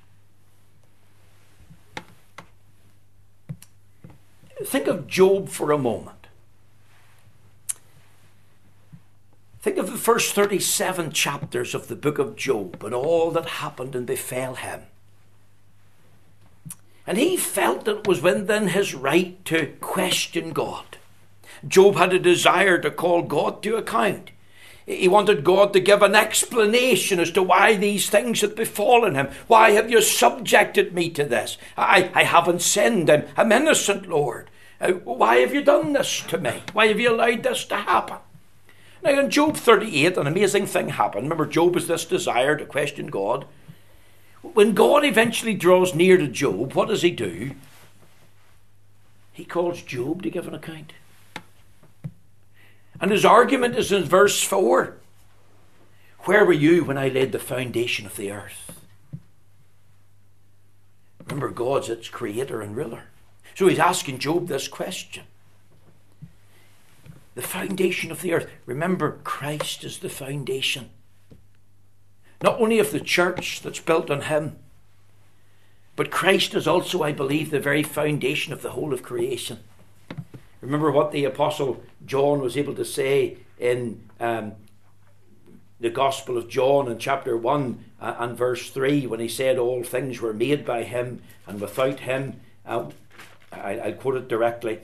Think 4.64 4.86
of 4.86 5.08
Job 5.08 5.48
for 5.48 5.72
a 5.72 5.76
moment. 5.76 6.28
Think 9.60 9.76
of 9.76 9.90
the 9.90 9.98
first 9.98 10.36
37 10.36 11.10
chapters 11.10 11.74
of 11.74 11.88
the 11.88 11.96
book 11.96 12.20
of 12.20 12.36
Job 12.36 12.84
and 12.84 12.94
all 12.94 13.32
that 13.32 13.46
happened 13.46 13.96
and 13.96 14.06
befell 14.06 14.54
him. 14.54 14.82
And 17.08 17.18
he 17.18 17.36
felt 17.36 17.88
it 17.88 18.06
was 18.06 18.22
within 18.22 18.68
his 18.68 18.94
right 18.94 19.44
to 19.46 19.74
question 19.80 20.52
God. 20.52 20.98
Job 21.66 21.96
had 21.96 22.12
a 22.12 22.20
desire 22.20 22.78
to 22.78 22.90
call 22.92 23.22
God 23.22 23.64
to 23.64 23.74
account. 23.74 24.30
He 24.86 25.08
wanted 25.08 25.42
God 25.42 25.72
to 25.72 25.80
give 25.80 26.00
an 26.02 26.14
explanation 26.14 27.18
as 27.18 27.32
to 27.32 27.42
why 27.42 27.74
these 27.74 28.08
things 28.08 28.40
had 28.40 28.54
befallen 28.54 29.16
him. 29.16 29.28
Why 29.48 29.72
have 29.72 29.90
you 29.90 30.00
subjected 30.00 30.94
me 30.94 31.10
to 31.10 31.24
this? 31.24 31.58
I, 31.76 32.10
I 32.14 32.22
haven't 32.22 32.62
sinned. 32.62 33.10
I'm, 33.10 33.24
I'm 33.36 33.50
innocent, 33.50 34.08
Lord. 34.08 34.48
Uh, 34.80 34.92
why 34.92 35.38
have 35.38 35.52
you 35.52 35.62
done 35.62 35.92
this 35.92 36.20
to 36.28 36.38
me? 36.38 36.62
Why 36.72 36.86
have 36.86 37.00
you 37.00 37.10
allowed 37.10 37.42
this 37.42 37.64
to 37.66 37.76
happen? 37.76 38.18
Now, 39.02 39.18
in 39.18 39.28
Job 39.28 39.56
38, 39.56 40.16
an 40.16 40.28
amazing 40.28 40.66
thing 40.66 40.90
happened. 40.90 41.24
Remember, 41.24 41.46
Job 41.46 41.74
has 41.74 41.88
this 41.88 42.04
desire 42.04 42.56
to 42.56 42.64
question 42.64 43.08
God. 43.08 43.44
When 44.42 44.72
God 44.72 45.04
eventually 45.04 45.54
draws 45.54 45.94
near 45.94 46.16
to 46.16 46.28
Job, 46.28 46.74
what 46.74 46.88
does 46.88 47.02
he 47.02 47.10
do? 47.10 47.52
He 49.32 49.44
calls 49.44 49.82
Job 49.82 50.22
to 50.22 50.30
give 50.30 50.46
an 50.46 50.54
account. 50.54 50.92
And 53.00 53.10
his 53.10 53.24
argument 53.24 53.76
is 53.76 53.92
in 53.92 54.04
verse 54.04 54.42
4 54.42 54.96
Where 56.20 56.44
were 56.44 56.52
you 56.52 56.84
when 56.84 56.98
I 56.98 57.08
laid 57.08 57.32
the 57.32 57.38
foundation 57.38 58.06
of 58.06 58.16
the 58.16 58.30
earth? 58.30 58.80
Remember, 61.26 61.50
God's 61.50 61.88
its 61.88 62.08
creator 62.08 62.60
and 62.60 62.76
ruler. 62.76 63.04
So 63.54 63.66
he's 63.66 63.78
asking 63.78 64.18
Job 64.18 64.48
this 64.48 64.68
question 64.68 65.24
The 67.34 67.42
foundation 67.42 68.10
of 68.10 68.22
the 68.22 68.32
earth. 68.32 68.50
Remember, 68.64 69.18
Christ 69.24 69.84
is 69.84 69.98
the 69.98 70.08
foundation. 70.08 70.90
Not 72.42 72.60
only 72.60 72.78
of 72.78 72.92
the 72.92 73.00
church 73.00 73.62
that's 73.62 73.80
built 73.80 74.10
on 74.10 74.22
him, 74.22 74.56
but 75.96 76.10
Christ 76.10 76.54
is 76.54 76.68
also, 76.68 77.02
I 77.02 77.12
believe, 77.12 77.50
the 77.50 77.58
very 77.58 77.82
foundation 77.82 78.52
of 78.52 78.60
the 78.60 78.72
whole 78.72 78.92
of 78.92 79.02
creation. 79.02 79.60
Remember 80.60 80.90
what 80.90 81.12
the 81.12 81.24
Apostle 81.24 81.82
John 82.04 82.40
was 82.40 82.56
able 82.56 82.74
to 82.74 82.84
say 82.84 83.38
in 83.58 84.02
um, 84.20 84.52
the 85.80 85.90
Gospel 85.90 86.38
of 86.38 86.48
John 86.48 86.90
in 86.90 86.98
chapter 86.98 87.36
1 87.36 87.84
uh, 88.00 88.14
and 88.18 88.36
verse 88.36 88.70
3 88.70 89.06
when 89.06 89.20
he 89.20 89.28
said, 89.28 89.58
All 89.58 89.82
things 89.82 90.20
were 90.20 90.32
made 90.32 90.64
by 90.64 90.84
him, 90.84 91.22
and 91.46 91.60
without 91.60 92.00
him, 92.00 92.40
uh, 92.64 92.86
I, 93.52 93.78
I'll 93.78 93.92
quote 93.94 94.16
it 94.16 94.28
directly. 94.28 94.80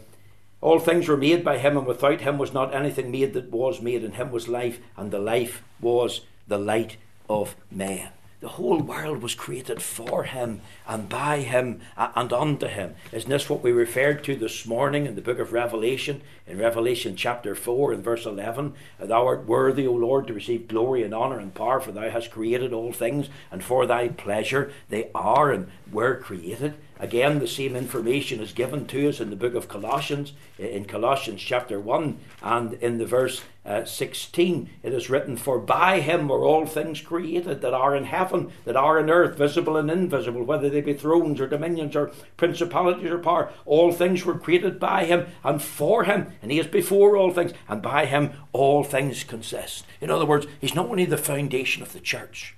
All 0.60 0.78
things 0.78 1.08
were 1.08 1.16
made 1.16 1.44
by 1.44 1.58
him, 1.58 1.76
and 1.76 1.86
without 1.86 2.20
him 2.20 2.38
was 2.38 2.52
not 2.52 2.74
anything 2.74 3.10
made 3.10 3.32
that 3.32 3.50
was 3.50 3.80
made. 3.82 4.04
In 4.04 4.12
him 4.12 4.30
was 4.30 4.48
life, 4.48 4.78
and 4.96 5.10
the 5.10 5.18
life 5.18 5.62
was 5.80 6.20
the 6.46 6.58
light 6.58 6.98
of 7.28 7.56
men. 7.70 8.10
The 8.42 8.48
whole 8.48 8.80
world 8.80 9.22
was 9.22 9.36
created 9.36 9.80
for 9.80 10.24
him 10.24 10.62
and 10.88 11.08
by 11.08 11.42
him 11.42 11.80
and 11.96 12.32
unto 12.32 12.66
him. 12.66 12.96
Isn't 13.12 13.30
this 13.30 13.48
what 13.48 13.62
we 13.62 13.70
referred 13.70 14.24
to 14.24 14.34
this 14.34 14.66
morning 14.66 15.06
in 15.06 15.14
the 15.14 15.20
book 15.20 15.38
of 15.38 15.52
Revelation? 15.52 16.22
In 16.48 16.58
Revelation 16.58 17.14
chapter 17.14 17.54
4 17.54 17.92
and 17.92 18.02
verse 18.02 18.26
11 18.26 18.74
Thou 18.98 19.26
art 19.28 19.46
worthy, 19.46 19.86
O 19.86 19.92
Lord, 19.92 20.26
to 20.26 20.34
receive 20.34 20.66
glory 20.66 21.04
and 21.04 21.14
honour 21.14 21.38
and 21.38 21.54
power, 21.54 21.78
for 21.78 21.92
thou 21.92 22.10
hast 22.10 22.32
created 22.32 22.72
all 22.72 22.92
things, 22.92 23.28
and 23.52 23.62
for 23.62 23.86
thy 23.86 24.08
pleasure 24.08 24.72
they 24.88 25.08
are 25.14 25.52
and 25.52 25.68
were 25.92 26.16
created. 26.16 26.74
Again, 27.02 27.40
the 27.40 27.48
same 27.48 27.74
information 27.74 28.38
is 28.38 28.52
given 28.52 28.86
to 28.86 29.08
us 29.08 29.18
in 29.18 29.30
the 29.30 29.36
book 29.36 29.56
of 29.56 29.66
Colossians, 29.66 30.34
in 30.56 30.84
Colossians 30.84 31.42
chapter 31.42 31.80
1, 31.80 32.16
and 32.42 32.74
in 32.74 32.98
the 32.98 33.04
verse 33.04 33.42
uh, 33.66 33.84
16, 33.84 34.70
it 34.84 34.92
is 34.92 35.10
written, 35.10 35.36
For 35.36 35.58
by 35.58 35.98
him 35.98 36.28
were 36.28 36.44
all 36.44 36.64
things 36.64 37.00
created 37.00 37.60
that 37.60 37.74
are 37.74 37.96
in 37.96 38.04
heaven, 38.04 38.52
that 38.64 38.76
are 38.76 39.00
in 39.00 39.10
earth, 39.10 39.36
visible 39.36 39.76
and 39.76 39.90
invisible, 39.90 40.44
whether 40.44 40.70
they 40.70 40.80
be 40.80 40.94
thrones 40.94 41.40
or 41.40 41.48
dominions 41.48 41.96
or 41.96 42.12
principalities 42.36 43.10
or 43.10 43.18
power. 43.18 43.50
All 43.66 43.90
things 43.90 44.24
were 44.24 44.38
created 44.38 44.78
by 44.78 45.04
him 45.04 45.26
and 45.42 45.60
for 45.60 46.04
him, 46.04 46.28
and 46.40 46.52
he 46.52 46.60
is 46.60 46.68
before 46.68 47.16
all 47.16 47.32
things, 47.32 47.52
and 47.68 47.82
by 47.82 48.06
him 48.06 48.30
all 48.52 48.84
things 48.84 49.24
consist. 49.24 49.84
In 50.00 50.08
other 50.08 50.24
words, 50.24 50.46
he's 50.60 50.76
not 50.76 50.86
only 50.86 51.06
the 51.06 51.18
foundation 51.18 51.82
of 51.82 51.94
the 51.94 52.00
church, 52.00 52.54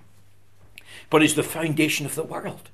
but 1.08 1.22
he's 1.22 1.34
the 1.34 1.42
foundation 1.42 2.04
of 2.04 2.14
the 2.14 2.22
world. 2.22 2.68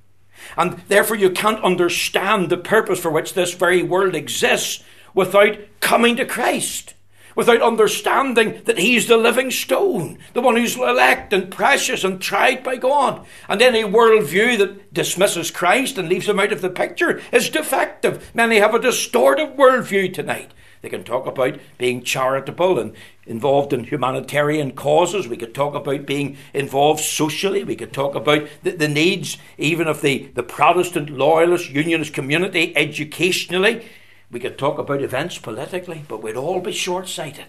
And 0.57 0.83
therefore, 0.89 1.17
you 1.17 1.31
can't 1.31 1.63
understand 1.63 2.49
the 2.49 2.57
purpose 2.57 3.01
for 3.01 3.11
which 3.11 3.35
this 3.35 3.55
very 3.55 3.83
world 3.83 4.15
exists 4.15 4.83
without 5.15 5.57
coming 5.81 6.17
to 6.17 6.25
Christ, 6.25 6.95
without 7.35 7.63
understanding 7.63 8.63
that 8.65 8.79
He's 8.79 9.07
the 9.07 9.17
living 9.17 9.51
stone, 9.51 10.19
the 10.35 10.41
one 10.41 10.57
who's 10.57 10.77
elect 10.77 11.33
and 11.33 11.51
precious 11.51 12.05
and 12.05 12.21
tried 12.21 12.63
by 12.63 12.77
God. 12.77 13.25
And 13.49 13.61
any 13.63 13.83
worldview 13.83 14.59
that 14.59 14.93
dismisses 14.93 15.51
Christ 15.51 15.99
and 15.99 16.09
leaves 16.09 16.29
Him 16.29 16.41
out 16.41 16.53
of 16.53 16.61
the 16.61 16.71
picture 16.71 17.21
is 17.33 17.51
defective. 17.51 18.31
Many 18.35 18.59
have 18.59 18.75
a 18.75 18.81
distorted 18.81 19.57
worldview 19.57 20.13
tonight. 20.15 20.53
They 20.83 20.89
can 20.89 21.05
talk 21.05 21.27
about 21.27 21.59
being 21.77 22.03
charitable 22.03 22.79
and 22.79 22.95
involved 23.27 23.73
in 23.73 23.85
humanitarian 23.85 24.73
causes. 24.73 25.29
We 25.29 25.37
could 25.37 25.55
talk 25.55 25.75
about 25.75 26.07
being 26.07 26.39
involved 26.55 27.01
socially. 27.01 27.65
We 27.65 27.77
could 27.77 27.93
talk 27.93 28.15
about 28.15 28.49
the, 28.63 28.71
the 28.71 28.89
needs 28.89 29.37
even 29.59 29.87
of 29.87 30.01
the, 30.01 30.31
the 30.35 30.43
Protestant 30.43 31.11
loyalist 31.11 31.71
unionist 31.71 32.15
community 32.15 32.75
educationally. 32.77 33.85
We 34.31 34.41
could 34.41 34.57
talk 34.57 34.79
about 34.79 35.03
events 35.03 35.39
politically, 35.39 36.05
but 36.09 36.23
we'd 36.23 36.37
all 36.37 36.61
be 36.61 36.73
short 36.73 37.09
sighted 37.09 37.47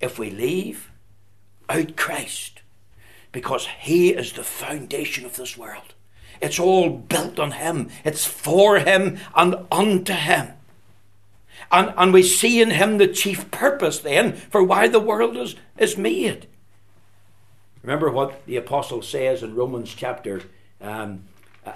if 0.00 0.18
we 0.18 0.30
leave 0.30 0.90
out 1.68 1.96
Christ 1.96 2.60
because 3.30 3.66
He 3.80 4.10
is 4.10 4.32
the 4.32 4.44
foundation 4.44 5.24
of 5.24 5.36
this 5.36 5.56
world. 5.56 5.94
It's 6.42 6.58
all 6.58 6.90
built 6.90 7.38
on 7.38 7.52
Him, 7.52 7.88
it's 8.04 8.26
for 8.26 8.78
Him 8.80 9.18
and 9.34 9.54
unto 9.70 10.12
Him. 10.12 10.48
And, 11.72 11.94
and 11.96 12.12
we 12.12 12.22
see 12.22 12.60
in 12.60 12.70
him 12.70 12.98
the 12.98 13.08
chief 13.08 13.50
purpose 13.50 13.98
then 13.98 14.34
for 14.34 14.62
why 14.62 14.88
the 14.88 15.00
world 15.00 15.38
is, 15.38 15.56
is 15.78 15.96
made. 15.96 16.46
Remember 17.82 18.10
what 18.10 18.44
the 18.44 18.56
apostle 18.56 19.00
says 19.00 19.42
in 19.42 19.54
Romans 19.54 19.94
chapter 19.96 20.42
um, 20.82 21.24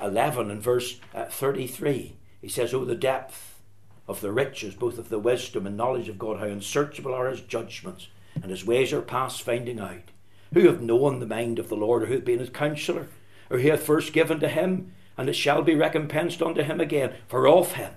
11 0.03 0.51
and 0.51 0.63
verse 0.63 1.01
uh, 1.15 1.25
33. 1.25 2.15
He 2.43 2.49
says, 2.49 2.75
Oh, 2.75 2.85
the 2.85 2.95
depth 2.95 3.59
of 4.07 4.21
the 4.21 4.33
riches, 4.33 4.75
both 4.75 4.99
of 4.99 5.09
the 5.09 5.19
wisdom 5.19 5.67
and 5.67 5.77
knowledge 5.77 6.11
of 6.11 6.19
God, 6.19 6.39
how 6.39 6.47
unsearchable 6.47 7.15
are 7.15 7.31
his 7.31 7.41
judgments, 7.41 8.09
and 8.35 8.51
his 8.51 8.65
ways 8.65 8.93
are 8.93 9.03
past 9.03 9.43
finding 9.43 9.81
out. 9.81 10.11
Who 10.53 10.69
have 10.69 10.81
known 10.81 11.19
the 11.19 11.27
mind 11.27 11.59
of 11.59 11.69
the 11.69 11.75
Lord, 11.75 12.03
or 12.03 12.07
who 12.07 12.15
hath 12.15 12.25
been 12.25 12.39
his 12.39 12.51
counsellor, 12.51 13.09
or 13.51 13.59
who 13.59 13.71
hath 13.71 13.83
first 13.83 14.13
given 14.13 14.39
to 14.41 14.49
him, 14.49 14.93
and 15.17 15.29
it 15.29 15.35
shall 15.35 15.63
be 15.63 15.75
recompensed 15.75 16.43
unto 16.43 16.63
him 16.63 16.81
again? 16.81 17.15
For 17.27 17.49
of 17.49 17.73
him 17.73 17.95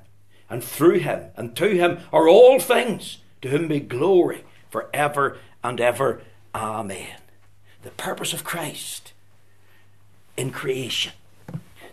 and 0.49 0.63
through 0.63 0.99
him 0.99 1.25
and 1.35 1.55
to 1.55 1.69
him 1.69 1.99
are 2.11 2.27
all 2.27 2.59
things, 2.59 3.19
to 3.41 3.49
whom 3.49 3.67
be 3.67 3.79
glory 3.79 4.43
for 4.69 4.89
ever 4.93 5.37
and 5.63 5.79
ever. 5.79 6.21
Amen. 6.53 7.17
The 7.83 7.91
purpose 7.91 8.33
of 8.33 8.43
Christ 8.43 9.13
in 10.35 10.51
creation, 10.51 11.13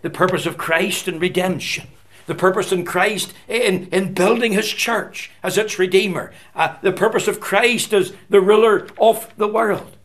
the 0.03 0.11
purpose 0.11 0.47
of 0.47 0.57
Christ 0.57 1.09
in 1.09 1.19
redemption, 1.19 1.89
the 2.27 2.35
purpose 2.35 2.73
in 2.73 2.85
Christ 2.85 3.33
in, 3.49 3.89
in 3.89 4.15
building 4.15 4.53
his 4.53 4.69
church 4.69 5.31
as 5.43 5.59
its 5.59 5.79
Redeemer, 5.79 6.33
uh, 6.55 6.77
the 6.83 6.93
purpose 6.93 7.29
of 7.29 7.41
Christ 7.41 7.93
as 7.93 8.13
the 8.29 8.41
ruler 8.41 8.89
of 8.99 9.33
the 9.37 9.49
world. 9.49 9.97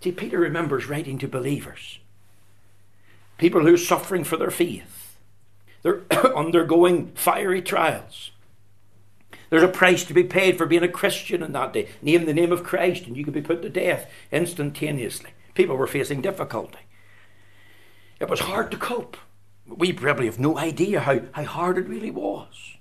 See, 0.00 0.10
Peter 0.10 0.38
remembers 0.38 0.86
writing 0.86 1.18
to 1.18 1.28
believers, 1.28 2.00
people 3.38 3.60
who 3.60 3.74
are 3.74 3.78
suffering 3.78 4.24
for 4.24 4.36
their 4.36 4.50
faith 4.50 5.01
they're 5.82 6.02
undergoing 6.36 7.12
fiery 7.14 7.62
trials. 7.62 8.30
There's 9.50 9.62
a 9.62 9.68
price 9.68 10.04
to 10.04 10.14
be 10.14 10.24
paid 10.24 10.56
for 10.56 10.64
being 10.64 10.82
a 10.82 10.88
Christian 10.88 11.42
in 11.42 11.52
that 11.52 11.74
day. 11.74 11.88
Name 12.00 12.24
the 12.24 12.32
name 12.32 12.52
of 12.52 12.64
Christ 12.64 13.06
and 13.06 13.16
you 13.16 13.24
could 13.24 13.34
be 13.34 13.42
put 13.42 13.60
to 13.62 13.68
death 13.68 14.10
instantaneously. 14.30 15.30
People 15.54 15.76
were 15.76 15.86
facing 15.86 16.22
difficulty. 16.22 16.78
It 18.18 18.30
was 18.30 18.40
hard 18.40 18.70
to 18.70 18.78
cope. 18.78 19.16
We 19.66 19.92
probably 19.92 20.26
have 20.26 20.38
no 20.38 20.56
idea 20.56 21.00
how, 21.00 21.20
how 21.32 21.44
hard 21.44 21.76
it 21.76 21.88
really 21.88 22.10
was. 22.10 22.76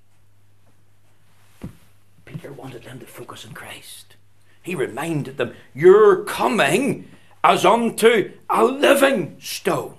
Peter 2.23 2.53
wanted 2.53 2.83
them 2.83 2.99
to 2.99 3.05
focus 3.05 3.45
on 3.45 3.53
Christ. 3.53 4.15
He 4.63 4.75
reminded 4.75 5.37
them, 5.37 5.53
You're 5.73 6.23
coming 6.23 7.09
as 7.43 7.65
unto 7.65 8.31
a 8.49 8.63
living 8.63 9.35
stone. 9.41 9.97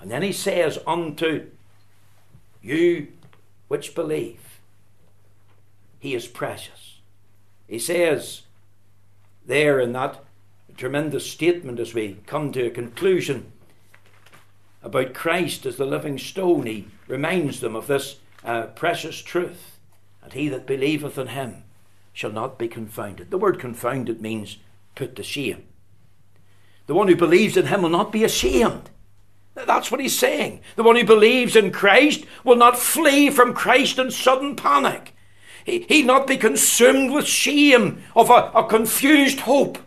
And 0.00 0.10
then 0.10 0.22
he 0.22 0.32
says, 0.32 0.78
Unto 0.86 1.46
you 2.64 3.08
which 3.68 3.94
believe, 3.94 4.60
he 5.98 6.14
is 6.14 6.26
precious. 6.26 7.00
He 7.68 7.78
says 7.78 8.42
there 9.46 9.78
in 9.80 9.92
that 9.92 10.22
tremendous 10.76 11.30
statement 11.30 11.78
as 11.78 11.94
we 11.94 12.18
come 12.26 12.52
to 12.52 12.66
a 12.66 12.70
conclusion 12.70 13.52
about 14.82 15.14
Christ 15.14 15.66
as 15.66 15.76
the 15.76 15.86
living 15.86 16.18
stone, 16.18 16.66
he 16.66 16.88
reminds 17.06 17.60
them 17.60 17.76
of 17.76 17.86
this 17.86 18.16
uh, 18.44 18.66
precious 18.68 19.20
truth. 19.22 19.78
And 20.22 20.32
he 20.32 20.48
that 20.48 20.66
believeth 20.66 21.18
in 21.18 21.28
him 21.28 21.64
shall 22.12 22.32
not 22.32 22.58
be 22.58 22.68
confounded. 22.68 23.30
The 23.30 23.38
word 23.38 23.58
confounded 23.58 24.20
means 24.20 24.58
put 24.94 25.16
to 25.16 25.22
shame. 25.22 25.64
The 26.86 26.94
one 26.94 27.08
who 27.08 27.16
believes 27.16 27.56
in 27.56 27.66
him 27.66 27.82
will 27.82 27.90
not 27.90 28.12
be 28.12 28.24
ashamed. 28.24 28.90
That's 29.54 29.90
what 29.90 30.00
he's 30.00 30.18
saying. 30.18 30.60
The 30.76 30.82
one 30.82 30.96
who 30.96 31.04
believes 31.04 31.54
in 31.54 31.70
Christ 31.70 32.24
will 32.42 32.56
not 32.56 32.78
flee 32.78 33.30
from 33.30 33.54
Christ 33.54 33.98
in 33.98 34.10
sudden 34.10 34.56
panic. 34.56 35.14
He, 35.64 35.86
he'll 35.88 36.06
not 36.06 36.26
be 36.26 36.36
consumed 36.36 37.12
with 37.12 37.26
shame 37.26 38.02
of 38.14 38.30
a, 38.30 38.50
a 38.54 38.66
confused 38.66 39.40
hope. 39.40 39.78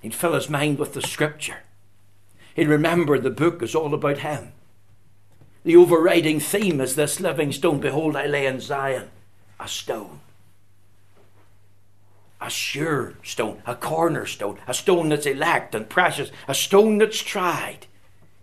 He'd 0.00 0.14
fill 0.14 0.34
his 0.34 0.50
mind 0.50 0.78
with 0.78 0.94
the 0.94 1.02
scripture. 1.02 1.58
He'd 2.54 2.68
remember 2.68 3.18
the 3.18 3.30
book 3.30 3.62
is 3.62 3.74
all 3.74 3.94
about 3.94 4.18
him. 4.18 4.52
The 5.64 5.76
overriding 5.76 6.40
theme 6.40 6.80
is 6.80 6.96
this 6.96 7.20
living 7.20 7.52
stone. 7.52 7.78
Behold, 7.78 8.16
I 8.16 8.26
lay 8.26 8.46
in 8.46 8.60
Zion 8.60 9.10
a 9.60 9.68
stone 9.68 10.20
sure 12.52 13.14
stone, 13.22 13.62
a 13.66 13.74
cornerstone, 13.74 14.58
a 14.66 14.74
stone 14.74 15.08
that's 15.08 15.26
elect 15.26 15.74
and 15.74 15.88
precious, 15.88 16.30
a 16.46 16.54
stone 16.54 16.98
that's 16.98 17.22
tried. 17.22 17.86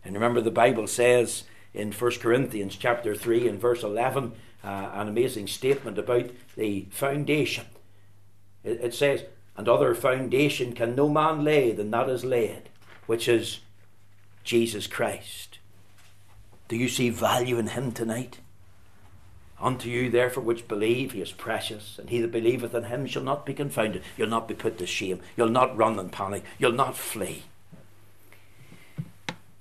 And 0.04 0.13
remember, 0.13 0.41
the 0.41 0.52
Bible 0.52 0.88
says 0.88 1.43
in 1.74 1.91
1 1.91 2.12
Corinthians 2.19 2.76
chapter 2.76 3.15
3 3.15 3.48
and 3.48 3.60
verse 3.60 3.84
11, 3.84 4.34
uh, 4.63 4.67
an 4.93 5.08
amazing 5.08 5.48
statement 5.48 5.98
about 5.98 6.30
the 6.56 6.88
foundation. 6.89 7.65
It, 8.63 8.80
it 8.82 8.93
says, 8.93 9.24
And 9.56 9.69
other 9.69 9.95
foundation 9.95 10.74
can 10.74 10.95
no 10.95 11.10
man 11.10 11.43
lay 11.43 11.72
than 11.72 11.91
that 11.91 12.10
is 12.10 12.26
laid, 12.26 12.69
which 13.06 13.28
is 13.28 13.60
Jesus 14.43 14.88
Christ. 14.88 15.60
Do 16.67 16.76
you 16.76 16.89
see 16.89 17.10
value 17.10 17.58
in 17.58 17.67
Him 17.67 17.91
tonight? 17.91 18.39
Unto 19.62 19.89
you, 19.89 20.10
therefore, 20.10 20.43
which 20.43 20.67
believe, 20.67 21.12
he 21.12 21.22
is 21.22 21.32
precious, 21.32 22.00
and 22.00 22.10
he 22.10 22.22
that 22.22 22.32
believeth 22.32 22.74
in 22.74 22.86
him 22.86 23.06
shall 23.06 23.24
not 23.24 23.45
be 23.45 23.54
confounded. 23.54 24.04
You'll 24.17 24.30
not 24.30 24.48
be 24.48 24.54
put 24.54 24.78
to 24.78 24.88
shame. 24.88 25.19
You'll 25.36 25.50
not 25.50 25.76
run 25.76 26.00
in 26.00 26.10
panic. 26.10 26.43
You'll 26.58 26.72
not 26.72 26.95
flee. 26.95 27.43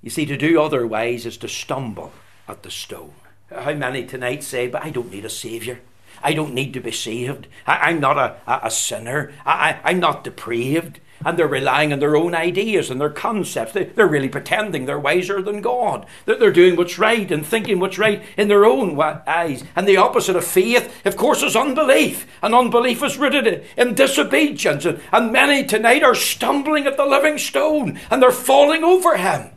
You 0.01 0.09
see, 0.09 0.25
to 0.25 0.37
do 0.37 0.61
otherwise 0.61 1.25
is 1.25 1.37
to 1.37 1.49
stumble 1.49 2.13
at 2.47 2.63
the 2.63 2.71
stone. 2.71 3.13
How 3.53 3.73
many 3.73 4.05
tonight 4.05 4.43
say, 4.43 4.67
But 4.67 4.83
I 4.83 4.89
don't 4.89 5.11
need 5.11 5.25
a 5.25 5.29
Saviour. 5.29 5.79
I 6.23 6.33
don't 6.33 6.53
need 6.53 6.73
to 6.73 6.79
be 6.79 6.91
saved. 6.91 7.47
I, 7.65 7.91
am 7.91 7.99
not 7.99 8.17
a, 8.17 8.37
a, 8.47 8.67
a 8.67 8.71
sinner. 8.71 9.33
I, 9.45 9.71
I, 9.71 9.79
I'm 9.89 9.99
not 9.99 10.23
depraved 10.23 10.99
and 11.25 11.37
they're 11.37 11.47
relying 11.47 11.91
on 11.91 11.99
their 11.99 12.15
own 12.15 12.33
ideas 12.33 12.89
and 12.89 12.99
their 12.99 13.09
concepts. 13.09 13.73
They, 13.73 13.91
are 13.97 14.07
really 14.07 14.29
pretending 14.29 14.85
they're 14.85 14.99
wiser 14.99 15.41
than 15.41 15.61
God. 15.61 16.05
That 16.25 16.39
they're 16.39 16.51
doing 16.51 16.75
what's 16.75 16.99
right 16.99 17.29
and 17.31 17.45
thinking 17.45 17.79
what's 17.79 17.97
right 17.97 18.23
in 18.37 18.47
their 18.47 18.65
own 18.65 18.99
eyes. 18.99 19.63
And 19.75 19.87
the 19.87 19.97
opposite 19.97 20.35
of 20.35 20.45
faith, 20.45 21.05
of 21.05 21.17
course, 21.17 21.43
is 21.43 21.55
unbelief. 21.55 22.27
And 22.41 22.55
unbelief 22.55 23.03
is 23.03 23.17
rooted 23.17 23.65
in 23.77 23.95
disobedience. 23.95 24.85
And, 24.85 25.01
and 25.11 25.31
many 25.31 25.65
tonight 25.65 26.03
are 26.03 26.15
stumbling 26.15 26.87
at 26.87 26.97
the 26.97 27.05
living 27.05 27.37
stone 27.37 27.99
and 28.09 28.21
they're 28.21 28.31
falling 28.31 28.83
over 28.83 29.17
him 29.17 29.51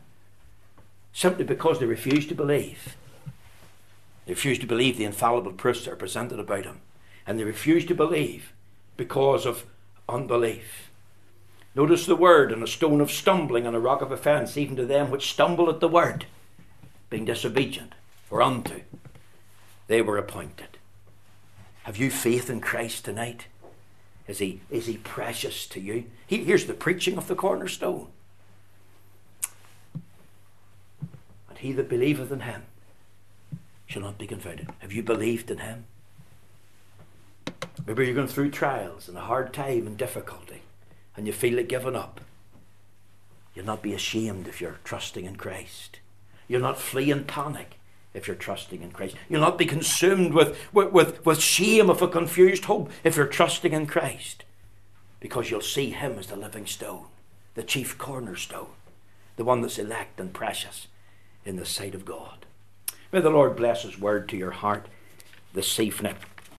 simply 1.12 1.44
because 1.44 1.78
they 1.78 1.86
refuse 1.86 2.26
to 2.26 2.34
believe. 2.34 2.96
They 4.26 4.32
refuse 4.32 4.58
to 4.60 4.66
believe 4.66 4.96
the 4.96 5.04
infallible 5.04 5.52
proofs 5.52 5.84
that 5.84 5.92
are 5.92 5.96
presented 5.96 6.38
about 6.38 6.64
him. 6.64 6.80
And 7.26 7.38
they 7.38 7.44
refuse 7.44 7.84
to 7.86 7.94
believe 7.94 8.52
because 8.96 9.46
of 9.46 9.64
unbelief. 10.08 10.90
Notice 11.74 12.04
the 12.04 12.16
word, 12.16 12.52
and 12.52 12.62
a 12.62 12.66
stone 12.66 13.00
of 13.00 13.10
stumbling 13.10 13.66
and 13.66 13.74
a 13.74 13.80
rock 13.80 14.02
of 14.02 14.12
offence, 14.12 14.56
even 14.56 14.76
to 14.76 14.84
them 14.84 15.10
which 15.10 15.30
stumble 15.30 15.70
at 15.70 15.80
the 15.80 15.88
word. 15.88 16.26
being 17.12 17.24
disobedient, 17.26 17.92
or 18.30 18.40
unto, 18.40 18.80
they 19.86 20.00
were 20.00 20.16
appointed. 20.16 20.78
Have 21.82 21.98
you 21.98 22.10
faith 22.10 22.48
in 22.48 22.60
Christ 22.60 23.04
tonight? 23.04 23.46
Is 24.26 24.38
he, 24.38 24.62
is 24.70 24.86
he 24.86 24.96
precious 24.96 25.66
to 25.66 25.80
you? 25.80 26.04
He, 26.26 26.42
here's 26.44 26.64
the 26.64 26.72
preaching 26.72 27.18
of 27.18 27.28
the 27.28 27.34
cornerstone. 27.34 28.08
And 31.50 31.58
he 31.58 31.72
that 31.72 31.90
believeth 31.90 32.32
in 32.32 32.40
him 32.40 32.62
shall 33.86 34.02
not 34.02 34.16
be 34.16 34.26
confounded. 34.26 34.70
Have 34.78 34.92
you 34.92 35.02
believed 35.02 35.50
in 35.50 35.58
him? 35.58 35.84
Maybe 37.86 38.06
you're 38.06 38.14
going 38.14 38.28
through 38.28 38.52
trials 38.52 39.06
and 39.06 39.18
a 39.18 39.22
hard 39.22 39.52
time 39.52 39.86
and 39.86 39.98
difficulty, 39.98 40.62
and 41.16 41.26
you 41.26 41.32
feel 41.32 41.56
like 41.56 41.68
giving 41.68 41.96
up. 41.96 42.20
You'll 43.54 43.66
not 43.66 43.82
be 43.82 43.92
ashamed 43.92 44.48
if 44.48 44.60
you're 44.60 44.78
trusting 44.84 45.24
in 45.24 45.36
Christ. 45.36 46.00
You'll 46.48 46.62
not 46.62 46.78
flee 46.78 47.10
in 47.10 47.24
panic 47.24 47.78
if 48.14 48.26
you're 48.26 48.36
trusting 48.36 48.82
in 48.82 48.90
Christ. 48.90 49.16
You'll 49.28 49.40
not 49.40 49.58
be 49.58 49.66
consumed 49.66 50.32
with, 50.34 50.58
with, 50.72 50.92
with, 50.92 51.24
with 51.24 51.40
shame 51.40 51.90
of 51.90 52.02
a 52.02 52.08
confused 52.08 52.64
hope 52.64 52.90
if 53.04 53.16
you're 53.16 53.26
trusting 53.26 53.72
in 53.72 53.86
Christ. 53.86 54.44
Because 55.20 55.50
you'll 55.50 55.60
see 55.60 55.90
Him 55.90 56.18
as 56.18 56.26
the 56.26 56.36
living 56.36 56.66
stone, 56.66 57.06
the 57.54 57.62
chief 57.62 57.96
cornerstone, 57.98 58.70
the 59.36 59.44
one 59.44 59.60
that's 59.60 59.78
elect 59.78 60.18
and 60.18 60.32
precious 60.32 60.88
in 61.44 61.56
the 61.56 61.66
sight 61.66 61.94
of 61.94 62.04
God. 62.04 62.46
May 63.12 63.20
the 63.20 63.30
Lord 63.30 63.56
bless 63.56 63.82
His 63.82 63.98
word 63.98 64.28
to 64.30 64.36
your 64.36 64.50
heart 64.52 64.86
this 65.52 65.78
evening. 65.78 66.16